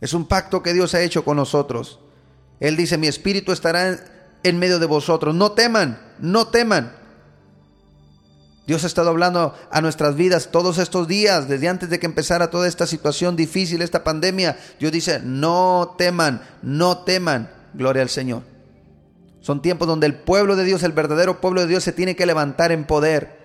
Es 0.00 0.14
un 0.14 0.26
pacto 0.26 0.62
que 0.62 0.72
Dios 0.72 0.94
ha 0.94 1.02
hecho 1.02 1.24
con 1.24 1.36
nosotros. 1.36 2.00
Él 2.58 2.76
dice, 2.76 2.98
mi 2.98 3.06
espíritu 3.06 3.52
estará 3.52 3.98
en 4.42 4.58
medio 4.58 4.78
de 4.78 4.86
vosotros. 4.86 5.34
No 5.34 5.52
teman, 5.52 6.00
no 6.18 6.48
teman. 6.48 6.96
Dios 8.66 8.84
ha 8.84 8.86
estado 8.86 9.10
hablando 9.10 9.54
a 9.70 9.80
nuestras 9.80 10.14
vidas 10.14 10.50
todos 10.52 10.78
estos 10.78 11.08
días, 11.08 11.48
desde 11.48 11.68
antes 11.68 11.90
de 11.90 11.98
que 11.98 12.06
empezara 12.06 12.50
toda 12.50 12.68
esta 12.68 12.86
situación 12.86 13.34
difícil, 13.34 13.82
esta 13.82 14.04
pandemia. 14.04 14.58
Dios 14.78 14.92
dice, 14.92 15.20
no 15.22 15.96
teman, 15.98 16.42
no 16.62 16.98
teman. 16.98 17.50
Gloria 17.74 18.02
al 18.02 18.08
Señor. 18.08 18.42
Son 19.40 19.62
tiempos 19.62 19.88
donde 19.88 20.06
el 20.06 20.14
pueblo 20.14 20.54
de 20.54 20.64
Dios, 20.64 20.82
el 20.82 20.92
verdadero 20.92 21.40
pueblo 21.40 21.62
de 21.62 21.66
Dios, 21.66 21.82
se 21.82 21.92
tiene 21.92 22.14
que 22.14 22.26
levantar 22.26 22.72
en 22.72 22.84
poder. 22.84 23.40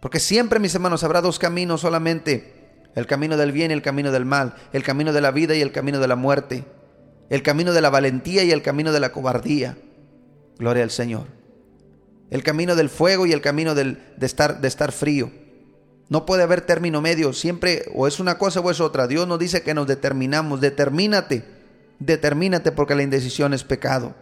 Porque 0.00 0.20
siempre, 0.20 0.58
mis 0.58 0.74
hermanos, 0.74 1.04
habrá 1.04 1.20
dos 1.20 1.38
caminos 1.38 1.80
solamente 1.80 2.61
el 2.94 3.06
camino 3.06 3.36
del 3.36 3.52
bien 3.52 3.70
y 3.70 3.74
el 3.74 3.82
camino 3.82 4.12
del 4.12 4.24
mal, 4.24 4.54
el 4.72 4.82
camino 4.82 5.12
de 5.12 5.20
la 5.20 5.30
vida 5.30 5.54
y 5.54 5.62
el 5.62 5.72
camino 5.72 5.98
de 5.98 6.08
la 6.08 6.16
muerte, 6.16 6.64
el 7.30 7.42
camino 7.42 7.72
de 7.72 7.80
la 7.80 7.90
valentía 7.90 8.44
y 8.44 8.50
el 8.50 8.62
camino 8.62 8.92
de 8.92 9.00
la 9.00 9.12
cobardía. 9.12 9.78
Gloria 10.58 10.82
al 10.82 10.90
Señor. 10.90 11.26
El 12.30 12.42
camino 12.42 12.76
del 12.76 12.88
fuego 12.88 13.26
y 13.26 13.32
el 13.32 13.40
camino 13.40 13.74
del, 13.74 13.98
de, 14.16 14.26
estar, 14.26 14.60
de 14.60 14.68
estar 14.68 14.92
frío. 14.92 15.30
No 16.08 16.26
puede 16.26 16.42
haber 16.42 16.60
término 16.60 17.00
medio, 17.00 17.32
siempre 17.32 17.84
o 17.94 18.06
es 18.06 18.20
una 18.20 18.36
cosa 18.36 18.60
o 18.60 18.70
es 18.70 18.80
otra. 18.80 19.06
Dios 19.06 19.26
nos 19.26 19.38
dice 19.38 19.62
que 19.62 19.74
nos 19.74 19.86
determinamos, 19.86 20.60
determínate, 20.60 21.44
determínate 21.98 22.72
porque 22.72 22.94
la 22.94 23.02
indecisión 23.02 23.54
es 23.54 23.64
pecado. 23.64 24.14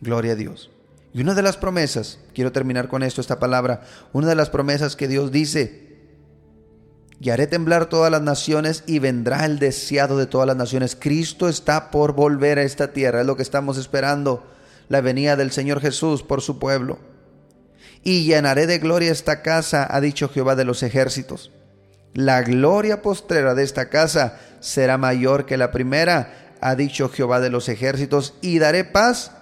Gloria 0.00 0.32
a 0.32 0.36
Dios. 0.36 0.70
Y 1.12 1.20
una 1.20 1.34
de 1.34 1.42
las 1.42 1.56
promesas, 1.56 2.20
quiero 2.34 2.52
terminar 2.52 2.88
con 2.88 3.02
esto, 3.02 3.20
esta 3.20 3.38
palabra, 3.38 3.82
una 4.12 4.28
de 4.28 4.34
las 4.34 4.50
promesas 4.50 4.96
que 4.96 5.08
Dios 5.08 5.32
dice 5.32 5.87
y 7.20 7.30
haré 7.30 7.46
temblar 7.46 7.86
todas 7.86 8.12
las 8.12 8.22
naciones 8.22 8.84
y 8.86 9.00
vendrá 9.00 9.44
el 9.44 9.58
deseado 9.58 10.18
de 10.18 10.26
todas 10.26 10.46
las 10.46 10.56
naciones. 10.56 10.96
Cristo 10.98 11.48
está 11.48 11.90
por 11.90 12.12
volver 12.12 12.58
a 12.58 12.62
esta 12.62 12.92
tierra, 12.92 13.20
es 13.20 13.26
lo 13.26 13.36
que 13.36 13.42
estamos 13.42 13.76
esperando, 13.76 14.46
la 14.88 15.00
venida 15.00 15.36
del 15.36 15.50
Señor 15.50 15.80
Jesús 15.80 16.22
por 16.22 16.42
su 16.42 16.58
pueblo. 16.58 16.98
Y 18.04 18.24
llenaré 18.24 18.66
de 18.66 18.78
gloria 18.78 19.10
esta 19.10 19.42
casa, 19.42 19.86
ha 19.90 20.00
dicho 20.00 20.28
Jehová 20.28 20.54
de 20.54 20.64
los 20.64 20.82
ejércitos. 20.82 21.50
La 22.14 22.42
gloria 22.42 23.02
postrera 23.02 23.54
de 23.54 23.64
esta 23.64 23.90
casa 23.90 24.38
será 24.60 24.96
mayor 24.96 25.44
que 25.44 25.56
la 25.56 25.72
primera, 25.72 26.54
ha 26.60 26.74
dicho 26.76 27.08
Jehová 27.08 27.40
de 27.40 27.50
los 27.50 27.68
ejércitos, 27.68 28.34
y 28.40 28.60
daré 28.60 28.84
paz 28.84 29.32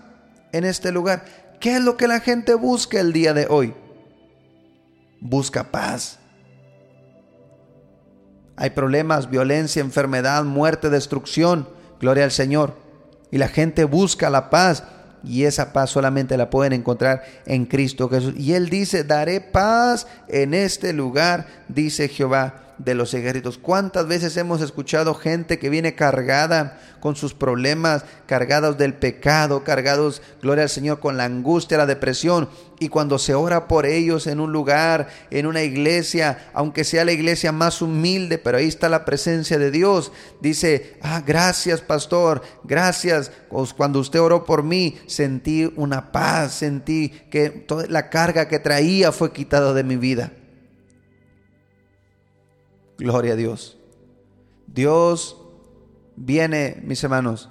en 0.52 0.64
este 0.64 0.92
lugar. 0.92 1.24
¿Qué 1.60 1.76
es 1.76 1.82
lo 1.82 1.96
que 1.98 2.08
la 2.08 2.20
gente 2.20 2.54
busca 2.54 2.98
el 2.98 3.12
día 3.12 3.34
de 3.34 3.46
hoy? 3.48 3.74
Busca 5.20 5.70
paz 5.70 6.18
hay 8.56 8.70
problemas, 8.70 9.30
violencia, 9.30 9.80
enfermedad, 9.80 10.44
muerte, 10.44 10.90
destrucción. 10.90 11.68
Gloria 12.00 12.24
al 12.24 12.32
Señor. 12.32 12.74
Y 13.30 13.38
la 13.38 13.48
gente 13.48 13.84
busca 13.84 14.30
la 14.30 14.50
paz. 14.50 14.84
Y 15.22 15.44
esa 15.44 15.72
paz 15.72 15.90
solamente 15.90 16.36
la 16.36 16.50
pueden 16.50 16.72
encontrar 16.72 17.22
en 17.46 17.66
Cristo 17.66 18.08
Jesús. 18.08 18.34
Y 18.36 18.54
Él 18.54 18.68
dice, 18.68 19.04
daré 19.04 19.40
paz 19.40 20.06
en 20.28 20.54
este 20.54 20.92
lugar, 20.92 21.46
dice 21.68 22.08
Jehová 22.08 22.65
de 22.78 22.94
los 22.94 23.14
ejércitos. 23.14 23.58
¿Cuántas 23.58 24.06
veces 24.06 24.36
hemos 24.36 24.60
escuchado 24.60 25.14
gente 25.14 25.58
que 25.58 25.70
viene 25.70 25.94
cargada 25.94 26.78
con 27.00 27.16
sus 27.16 27.34
problemas, 27.34 28.04
cargados 28.26 28.76
del 28.78 28.94
pecado, 28.94 29.64
cargados, 29.64 30.22
gloria 30.42 30.64
al 30.64 30.70
Señor, 30.70 31.00
con 31.00 31.16
la 31.16 31.24
angustia, 31.24 31.78
la 31.78 31.86
depresión? 31.86 32.48
Y 32.78 32.88
cuando 32.88 33.18
se 33.18 33.34
ora 33.34 33.68
por 33.68 33.86
ellos 33.86 34.26
en 34.26 34.40
un 34.40 34.52
lugar, 34.52 35.08
en 35.30 35.46
una 35.46 35.62
iglesia, 35.62 36.50
aunque 36.52 36.84
sea 36.84 37.06
la 37.06 37.12
iglesia 37.12 37.50
más 37.50 37.80
humilde, 37.80 38.36
pero 38.36 38.58
ahí 38.58 38.68
está 38.68 38.88
la 38.88 39.06
presencia 39.06 39.58
de 39.58 39.70
Dios, 39.70 40.12
dice, 40.40 40.98
ah, 41.00 41.22
gracias 41.26 41.80
pastor, 41.80 42.42
gracias. 42.64 43.32
Cuando 43.76 44.00
usted 44.00 44.20
oró 44.20 44.44
por 44.44 44.62
mí, 44.62 44.98
sentí 45.06 45.72
una 45.76 46.12
paz, 46.12 46.52
sentí 46.54 47.08
que 47.30 47.48
toda 47.48 47.86
la 47.88 48.10
carga 48.10 48.48
que 48.48 48.58
traía 48.58 49.12
fue 49.12 49.32
quitada 49.32 49.72
de 49.72 49.84
mi 49.84 49.96
vida. 49.96 50.32
Gloria 52.98 53.35
a 53.35 53.37
Dios. 53.37 53.78
Dios 54.66 55.37
viene, 56.16 56.82
mis 56.85 57.02
hermanos, 57.04 57.50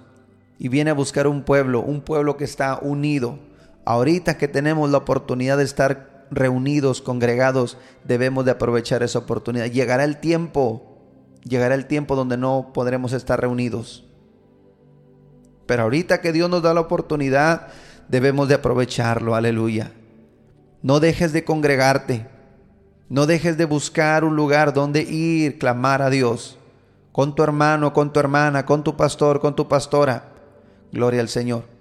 y 0.57 0.69
viene 0.69 0.91
a 0.91 0.95
buscar 0.95 1.27
un 1.27 1.43
pueblo, 1.43 1.81
un 1.81 2.01
pueblo 2.01 2.37
que 2.37 2.43
está 2.43 2.79
unido. 2.81 3.39
Ahorita 3.85 4.37
que 4.37 4.47
tenemos 4.47 4.89
la 4.89 4.99
oportunidad 4.99 5.57
de 5.57 5.63
estar 5.63 6.27
reunidos, 6.31 7.01
congregados, 7.01 7.77
debemos 8.03 8.45
de 8.45 8.51
aprovechar 8.51 9.03
esa 9.03 9.19
oportunidad. 9.19 9.67
Llegará 9.67 10.03
el 10.03 10.17
tiempo, 10.17 10.97
llegará 11.43 11.75
el 11.75 11.85
tiempo 11.85 12.15
donde 12.15 12.37
no 12.37 12.71
podremos 12.73 13.13
estar 13.13 13.39
reunidos. 13.39 14.05
Pero 15.65 15.83
ahorita 15.83 16.21
que 16.21 16.31
Dios 16.31 16.49
nos 16.49 16.61
da 16.61 16.73
la 16.73 16.81
oportunidad, 16.81 17.67
debemos 18.07 18.47
de 18.47 18.55
aprovecharlo, 18.55 19.35
aleluya. 19.35 19.91
No 20.81 20.99
dejes 20.99 21.33
de 21.33 21.43
congregarte. 21.43 22.27
No 23.09 23.25
dejes 23.27 23.57
de 23.57 23.65
buscar 23.65 24.23
un 24.23 24.35
lugar 24.35 24.73
donde 24.73 25.01
ir, 25.03 25.59
clamar 25.59 26.01
a 26.01 26.09
Dios, 26.09 26.57
con 27.11 27.35
tu 27.35 27.43
hermano, 27.43 27.93
con 27.93 28.11
tu 28.11 28.19
hermana, 28.19 28.65
con 28.65 28.83
tu 28.83 28.97
pastor, 28.97 29.39
con 29.39 29.55
tu 29.55 29.67
pastora. 29.67 30.31
Gloria 30.91 31.21
al 31.21 31.29
Señor. 31.29 31.75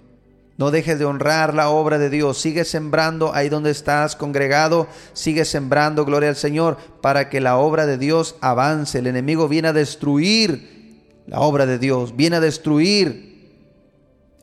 No 0.57 0.71
dejes 0.71 0.99
de 0.99 1.05
honrar 1.05 1.55
la 1.55 1.71
obra 1.71 1.99
de 1.99 2.11
Dios. 2.11 2.39
Sigue 2.39 2.65
sembrando 2.65 3.35
ahí 3.35 3.49
donde 3.49 3.71
estás 3.71 4.15
congregado. 4.15 4.87
Sigue 5.13 5.45
sembrando, 5.45 6.05
gloria 6.05 6.29
al 6.29 6.37
Señor, 6.37 6.77
para 7.01 7.29
que 7.29 7.41
la 7.41 7.57
obra 7.57 7.87
de 7.87 7.99
Dios 7.99 8.37
avance. 8.41 9.01
El 9.01 9.09
enemigo 9.09 9.49
viene 9.49 9.69
a 9.69 9.73
destruir 9.73 11.03
la 11.27 11.41
obra 11.41 11.67
de 11.67 11.79
Dios. 11.79 12.15
Viene 12.15 12.37
a 12.37 12.41
destruir 12.41 13.35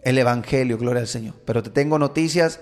el 0.03 0.17
Evangelio, 0.17 0.77
gloria 0.77 1.01
al 1.01 1.07
Señor. 1.07 1.35
Pero 1.45 1.63
te 1.63 1.69
tengo 1.69 1.97
noticias 1.97 2.59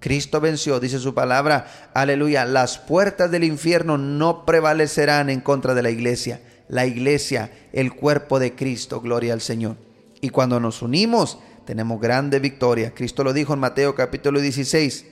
Cristo 0.00 0.40
venció, 0.40 0.80
dice 0.80 0.98
su 0.98 1.14
palabra, 1.14 1.90
aleluya, 1.94 2.46
las 2.46 2.78
puertas 2.78 3.30
del 3.30 3.44
infierno 3.44 3.98
no 3.98 4.46
prevalecerán 4.46 5.28
en 5.28 5.40
contra 5.40 5.74
de 5.74 5.82
la 5.82 5.90
iglesia. 5.90 6.40
La 6.68 6.86
iglesia, 6.86 7.50
el 7.72 7.94
cuerpo 7.94 8.38
de 8.38 8.54
Cristo, 8.54 9.00
gloria 9.00 9.34
al 9.34 9.42
Señor. 9.42 9.76
Y 10.22 10.30
cuando 10.30 10.58
nos 10.58 10.80
unimos, 10.82 11.38
tenemos 11.66 12.00
grande 12.00 12.38
victoria. 12.38 12.94
Cristo 12.94 13.24
lo 13.24 13.32
dijo 13.32 13.52
en 13.52 13.60
Mateo 13.60 13.94
capítulo 13.94 14.40
16, 14.40 15.04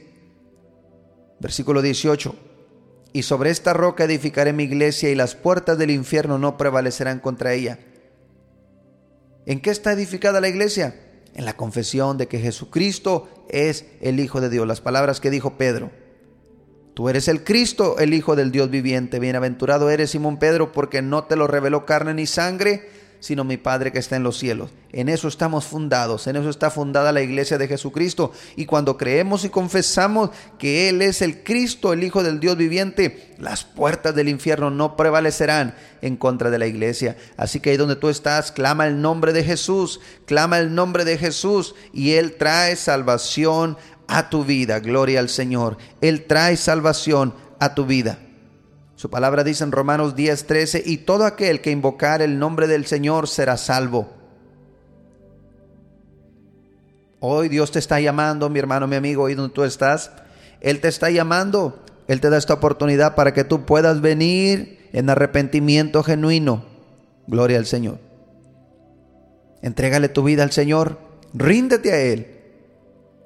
versículo 1.38 1.83
18. 1.83 2.35
Y 3.12 3.22
sobre 3.22 3.51
esta 3.51 3.74
roca 3.74 4.05
edificaré 4.05 4.53
mi 4.53 4.64
iglesia 4.64 5.11
y 5.11 5.14
las 5.14 5.35
puertas 5.35 5.77
del 5.77 5.90
infierno 5.90 6.38
no 6.38 6.57
prevalecerán 6.57 7.20
contra 7.20 7.53
ella. 7.53 7.79
¿En 9.44 9.61
qué 9.61 9.70
está 9.70 9.92
edificada 9.92 10.40
la 10.40 10.48
iglesia? 10.48 10.94
en 11.38 11.44
la 11.44 11.57
confesión 11.57 12.18
de 12.18 12.27
que 12.27 12.40
Jesucristo 12.40 13.29
es 13.49 13.87
el 14.01 14.21
Hijo 14.21 14.41
de 14.41 14.51
Dios. 14.51 14.67
Las 14.67 14.81
palabras 14.81 15.21
que 15.21 15.31
dijo 15.31 15.57
Pedro. 15.57 15.91
Tú 16.95 17.09
eres 17.09 17.29
el 17.29 17.45
Cristo, 17.45 17.99
el 17.99 18.13
Hijo 18.13 18.35
del 18.35 18.51
Dios 18.51 18.71
viviente. 18.71 19.21
Bienaventurado 19.21 19.89
eres 19.91 20.11
Simón 20.11 20.39
Pedro, 20.39 20.73
porque 20.73 21.01
no 21.01 21.25
te 21.25 21.37
lo 21.37 21.47
reveló 21.47 21.87
carne 21.87 22.15
ni 22.15 22.27
sangre, 22.27 22.89
sino 23.20 23.44
mi 23.44 23.57
Padre 23.57 23.92
que 23.92 23.98
está 23.98 24.16
en 24.16 24.22
los 24.22 24.38
cielos. 24.38 24.70
En 24.92 25.09
eso 25.09 25.28
estamos 25.28 25.66
fundados, 25.66 26.26
en 26.26 26.37
eso 26.37 26.48
está 26.48 26.70
fundada 26.70 27.12
la 27.12 27.20
iglesia 27.20 27.59
de 27.59 27.68
Jesucristo. 27.68 28.33
Y 28.57 28.66
cuando 28.66 28.96
creemos 28.96 29.44
y 29.44 29.50
confesamos 29.50 30.31
que 30.59 30.88
Él 30.88 31.02
es 31.02 31.20
el 31.20 31.42
Cristo, 31.42 31.92
el 31.92 32.04
Hijo 32.04 32.22
del 32.22 32.40
Dios 32.40 32.57
viviente, 32.57 33.35
las 33.38 33.64
puertas 33.64 34.14
del 34.14 34.28
infierno 34.28 34.70
no 34.70 34.96
prevalecerán 34.96 35.74
en 36.00 36.16
contra 36.16 36.50
de 36.50 36.59
la 36.59 36.66
iglesia. 36.66 37.16
Así 37.37 37.61
que 37.61 37.70
ahí 37.70 37.76
donde 37.76 37.96
tú 37.96 38.09
estás, 38.09 38.52
clama 38.52 38.87
el 38.87 39.00
nombre 39.00 39.33
de 39.33 39.44
Jesús, 39.44 40.00
clama 40.24 40.59
el 40.59 40.74
nombre 40.74 41.04
de 41.04 41.18
Jesús 41.18 41.74
y 41.92 42.12
Él 42.12 42.37
trae 42.37 42.76
salvación 42.76 43.76
a 44.07 44.31
tu 44.31 44.44
vida. 44.44 44.81
Gloria 44.81 45.20
al 45.20 45.28
Señor. 45.28 45.76
Él 46.00 46.24
trae 46.26 46.57
salvación 46.57 47.35
a 47.61 47.74
tu 47.74 47.85
vida. 47.85 48.18
Su 48.99 49.11
palabra 49.11 49.45
dice 49.45 49.63
en 49.63 49.71
Romanos 49.71 50.17
10, 50.17 50.49
13, 50.49 50.83
y 50.85 50.97
todo 50.97 51.25
aquel 51.25 51.61
que 51.61 51.71
invocar 51.71 52.21
el 52.21 52.41
nombre 52.41 52.67
del 52.67 52.85
Señor 52.85 53.29
será 53.29 53.57
salvo. 53.57 54.09
Hoy 57.21 57.49
Dios 57.49 57.71
te 57.71 57.79
está 57.79 58.01
llamando, 58.01 58.51
mi 58.51 58.59
hermano, 58.59 58.89
mi 58.89 58.97
amigo, 58.97 59.27
ahí 59.27 59.37
donde 59.37 59.55
tú 59.55 59.63
estás. 59.63 60.11
Él 60.61 60.81
te 60.81 60.89
está 60.89 61.11
llamando. 61.11 61.81
Él 62.09 62.21
te 62.21 62.29
da 62.29 62.39
esta 62.39 62.55
oportunidad 62.55 63.15
para 63.15 63.33
que 63.33 63.45
tú 63.45 63.65
puedas 63.65 64.01
venir 64.01 64.89
en 64.93 65.09
arrepentimiento 65.09 66.03
genuino. 66.03 66.65
Gloria 67.29 67.59
al 67.59 67.67
Señor. 67.67 68.01
Entrégale 69.63 70.09
tu 70.09 70.25
vida 70.25 70.43
al 70.43 70.51
Señor. 70.51 70.99
Ríndete 71.35 71.93
a 71.93 72.01
Él. 72.01 72.35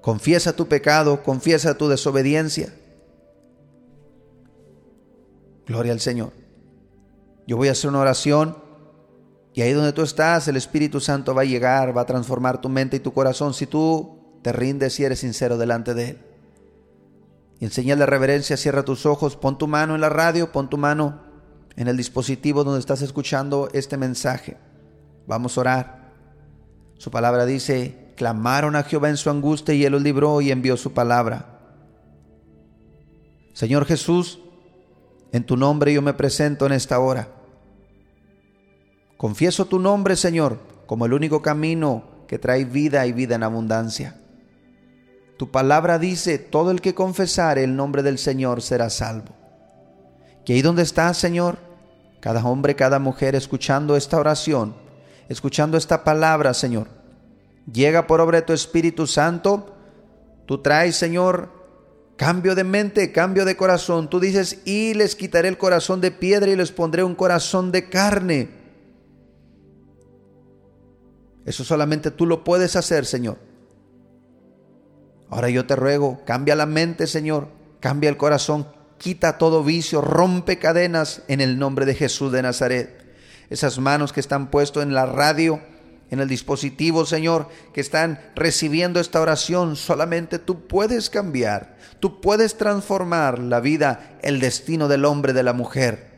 Confiesa 0.03 0.55
tu 0.55 0.69
pecado, 0.69 1.23
confiesa 1.23 1.79
tu 1.79 1.89
desobediencia. 1.89 2.75
Gloria 5.67 5.93
al 5.93 6.01
Señor. 6.01 6.33
Yo 7.47 7.57
voy 7.57 7.69
a 7.69 7.73
hacer 7.73 7.91
una 7.91 8.01
oración 8.01 8.57
y 9.55 9.63
ahí 9.63 9.73
donde 9.73 9.93
tú 9.93 10.03
estás, 10.03 10.49
el 10.49 10.57
Espíritu 10.57 11.01
Santo 11.01 11.35
va 11.35 11.43
a 11.43 11.47
llegar, 11.47 11.97
va 11.97 12.03
a 12.03 12.07
transformar 12.07 12.61
tu 12.61 12.69
mente 12.69 12.97
y 12.97 13.01
tu 13.01 13.13
corazón 13.13 13.53
si 13.53 13.67
tú 13.67 14.39
te 14.43 14.53
rindes 14.53 14.99
y 14.99 15.05
eres 15.05 15.21
sincero 15.21 15.59
delante 15.59 15.95
de 15.95 16.11
Él. 16.11 16.19
Y 17.61 17.67
en 17.67 17.71
señal 17.71 17.99
de 17.99 18.07
reverencia, 18.07 18.57
cierra 18.57 18.85
tus 18.85 19.07
ojos, 19.07 19.37
pon 19.37 19.59
tu 19.59 19.69
mano 19.69 19.95
en 19.95 20.01
la 20.01 20.09
radio, 20.09 20.51
pon 20.51 20.69
tu 20.69 20.79
mano 20.79 21.21
en 21.77 21.87
el 21.87 21.97
dispositivo 21.97 22.65
donde 22.65 22.81
estás 22.81 23.03
escuchando 23.03 23.69
este 23.73 23.97
mensaje. 23.97 24.57
Vamos 25.27 25.57
a 25.57 25.61
orar. 25.61 26.13
Su 26.99 27.11
palabra 27.11 27.47
dice, 27.47 28.13
clamaron 28.17 28.75
a 28.75 28.83
Jehová 28.83 29.11
en 29.11 29.17
su 29.17 29.31
angustia 29.31 29.75
y 29.75 29.85
Él 29.85 29.93
los 29.93 30.03
libró 30.03 30.41
y 30.41 30.51
envió 30.51 30.77
su 30.77 30.93
palabra. 30.93 31.61
Señor 33.53 33.85
Jesús, 33.85 34.41
en 35.33 35.45
tu 35.45 35.57
nombre 35.57 35.93
yo 35.93 36.03
me 36.03 36.15
presento 36.15 36.67
en 36.67 36.73
esta 36.73 36.99
hora. 36.99 37.29
Confieso 39.17 39.67
tu 39.67 39.79
nombre, 39.79 40.15
Señor, 40.17 40.59
como 40.87 41.07
el 41.07 41.15
único 41.15 41.41
camino 41.41 42.05
que 42.29 42.39
trae 42.39 42.65
vida 42.65 43.07
y 43.07 43.13
vida 43.13 43.35
en 43.35 43.43
abundancia. 43.43 44.17
Tu 45.39 45.51
palabra 45.51 45.99
dice, 45.99 46.39
todo 46.39 46.71
el 46.71 46.81
que 46.81 46.95
confesare 46.95 47.65
el 47.65 47.75
nombre 47.75 48.03
del 48.03 48.19
Señor 48.19 48.63
será 48.63 48.91
salvo. 48.91 49.35
Que 50.45 50.55
ahí 50.55 50.63
donde 50.63 50.83
estás, 50.83 51.17
Señor, 51.17 51.59
cada 52.21 52.45
hombre, 52.45 52.77
cada 52.77 52.99
mujer 52.99 53.35
escuchando 53.35 53.97
esta 53.97 54.19
oración, 54.19 54.75
escuchando 55.29 55.77
esta 55.77 56.05
palabra, 56.05 56.53
Señor, 56.53 56.89
llega 57.73 58.07
por 58.07 58.21
obra 58.21 58.41
de 58.41 58.47
tu 58.47 58.53
Espíritu 58.53 59.07
Santo, 59.07 59.75
tú 60.47 60.59
traes, 60.59 60.97
Señor, 60.97 61.62
Cambio 62.17 62.55
de 62.55 62.65
mente, 62.65 63.11
cambio 63.13 63.45
de 63.45 63.57
corazón. 63.57 64.09
Tú 64.09 64.21
dices, 64.21 64.61
y 64.65 64.95
les 64.95 65.17
quitaré 65.17 65.49
el 65.49 65.59
corazón 65.59 66.01
de 66.01 66.11
piedra 66.11 66.51
y 66.51 66.57
les 66.57 66.73
pondré 66.73 67.03
un 67.03 67.15
corazón 67.15 67.73
de 67.73 67.89
carne. 67.89 68.49
Eso 71.45 71.65
solamente 71.65 72.11
tú 72.11 72.27
lo 72.27 72.45
puedes 72.45 72.77
hacer, 72.77 73.07
Señor. 73.07 73.39
Ahora 75.29 75.49
yo 75.49 75.67
te 75.67 75.77
ruego, 75.77 76.21
cambia 76.25 76.55
la 76.55 76.67
mente, 76.67 77.07
Señor. 77.07 77.49
Cambia 77.81 78.11
el 78.11 78.17
corazón. 78.17 78.69
Quita 78.99 79.39
todo 79.39 79.65
vicio, 79.65 80.01
rompe 80.01 80.59
cadenas 80.59 81.23
en 81.27 81.41
el 81.41 81.59
nombre 81.59 81.87
de 81.87 81.95
Jesús 81.95 82.31
de 82.31 82.43
Nazaret. 82.43 83.03
Esas 83.51 83.79
manos 83.79 84.13
que 84.13 84.21
están 84.21 84.51
puestas 84.51 84.85
en 84.85 84.95
la 84.95 85.07
radio, 85.07 85.61
en 86.13 86.21
el 86.21 86.29
dispositivo, 86.29 87.07
Señor, 87.07 87.49
que 87.73 87.81
están 87.81 88.21
recibiendo 88.35 89.01
esta 89.01 89.19
oración, 89.19 89.77
solamente 89.77 90.39
tú 90.39 90.67
puedes 90.67 91.09
cambiar, 91.09 91.79
tú 92.01 92.21
puedes 92.21 92.59
transformar 92.59 93.39
la 93.39 93.61
vida, 93.61 94.19
el 94.21 94.39
destino 94.39 94.89
del 94.89 95.07
hombre, 95.07 95.33
de 95.33 95.43
la 95.43 95.55
mujer. 95.55 96.13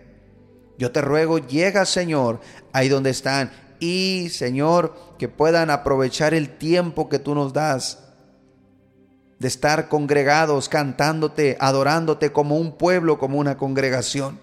Yo 0.79 0.91
te 0.91 1.01
ruego, 1.01 1.39
llega, 1.39 1.87
Señor, 1.87 2.41
ahí 2.73 2.89
donde 2.89 3.11
están, 3.11 3.53
y, 3.79 4.31
Señor, 4.31 4.97
que 5.17 5.29
puedan 5.29 5.71
aprovechar 5.71 6.35
el 6.35 6.59
tiempo 6.59 7.09
que 7.09 7.21
tú 7.21 7.37
nos 7.37 7.53
das 7.53 8.01
de 9.39 9.47
estar 9.47 9.89
congregados, 9.89 10.69
cantándote, 10.69 11.57
adorándote 11.61 12.33
como 12.33 12.57
un 12.57 12.77
pueblo, 12.77 13.21
como 13.21 13.39
una 13.39 13.57
congregación. 13.57 14.41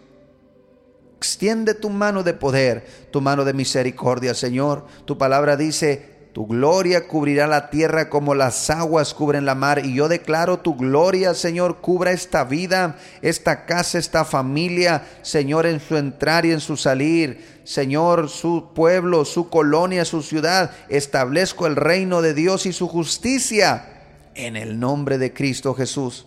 Extiende 1.21 1.75
tu 1.75 1.91
mano 1.91 2.23
de 2.23 2.34
poder, 2.34 2.84
tu 3.12 3.21
mano 3.21 3.45
de 3.45 3.53
misericordia, 3.53 4.34
Señor. 4.34 4.88
Tu 5.05 5.19
palabra 5.19 5.55
dice, 5.55 6.03
tu 6.34 6.47
gloria 6.47 7.07
cubrirá 7.07 7.45
la 7.45 7.69
tierra 7.69 8.10
como 8.10 8.34
las 8.34 8.71
aguas 8.71 9.13
cubren 9.13 9.45
la 9.45 9.53
mar. 9.53 9.86
Y 9.86 9.93
yo 9.93 10.07
declaro 10.07 10.62
tu 10.62 10.75
gloria, 10.75 11.36
Señor, 11.36 11.77
cubra 11.79 12.12
esta 12.12 12.43
vida, 12.43 12.97
esta 13.21 13.67
casa, 13.67 13.99
esta 13.99 14.25
familia, 14.25 15.05
Señor, 15.21 15.67
en 15.67 15.79
su 15.79 15.95
entrar 15.95 16.47
y 16.47 16.53
en 16.53 16.60
su 16.60 16.75
salir. 16.75 17.62
Señor, 17.65 18.27
su 18.27 18.71
pueblo, 18.73 19.23
su 19.23 19.47
colonia, 19.51 20.05
su 20.05 20.23
ciudad. 20.23 20.71
Establezco 20.89 21.67
el 21.67 21.75
reino 21.75 22.23
de 22.23 22.34
Dios 22.34 22.65
y 22.65 22.73
su 22.73 22.88
justicia 22.88 24.07
en 24.34 24.55
el 24.55 24.79
nombre 24.79 25.19
de 25.19 25.34
Cristo 25.34 25.75
Jesús. 25.75 26.25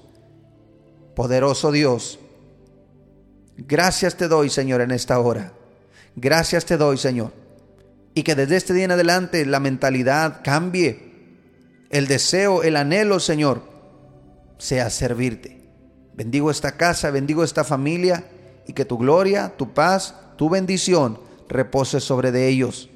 Poderoso 1.17 1.73
Dios 1.73 2.21
Gracias 3.57 4.17
te 4.17 4.29
doy, 4.29 4.51
Señor, 4.51 4.81
en 4.81 4.91
esta 4.91 5.19
hora. 5.19 5.53
Gracias 6.17 6.65
te 6.65 6.77
doy, 6.77 6.99
Señor. 6.99 7.33
Y 8.15 8.23
que 8.23 8.35
desde 8.35 8.57
este 8.57 8.75
día 8.75 8.85
en 8.85 8.93
adelante 8.93 9.45
la 9.47 9.61
mentalidad 9.61 10.41
cambie. 10.43 11.13
El 11.91 12.07
deseo, 12.07 12.63
el 12.63 12.77
anhelo, 12.77 13.21
Señor, 13.21 13.63
sea 14.59 14.91
servirte. 14.91 15.63
Bendigo 16.15 16.51
esta 16.51 16.77
casa, 16.77 17.11
bendigo 17.11 17.45
esta 17.45 17.65
familia 17.65 18.25
y 18.67 18.73
que 18.73 18.85
tu 18.85 18.99
gloria, 18.99 19.55
tu 19.57 19.75
paz, 19.75 20.15
tu 20.37 20.49
bendición 20.49 21.19
repose 21.49 22.01
sobre 22.01 22.33
de 22.33 22.49
ellos. 22.49 22.89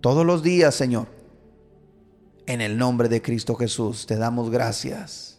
Todos 0.00 0.24
los 0.24 0.42
días, 0.42 0.74
Señor. 0.74 1.08
En 2.46 2.60
el 2.60 2.76
nombre 2.76 3.08
de 3.08 3.22
Cristo 3.22 3.54
Jesús 3.54 4.06
te 4.06 4.16
damos 4.16 4.50
gracias. 4.50 5.38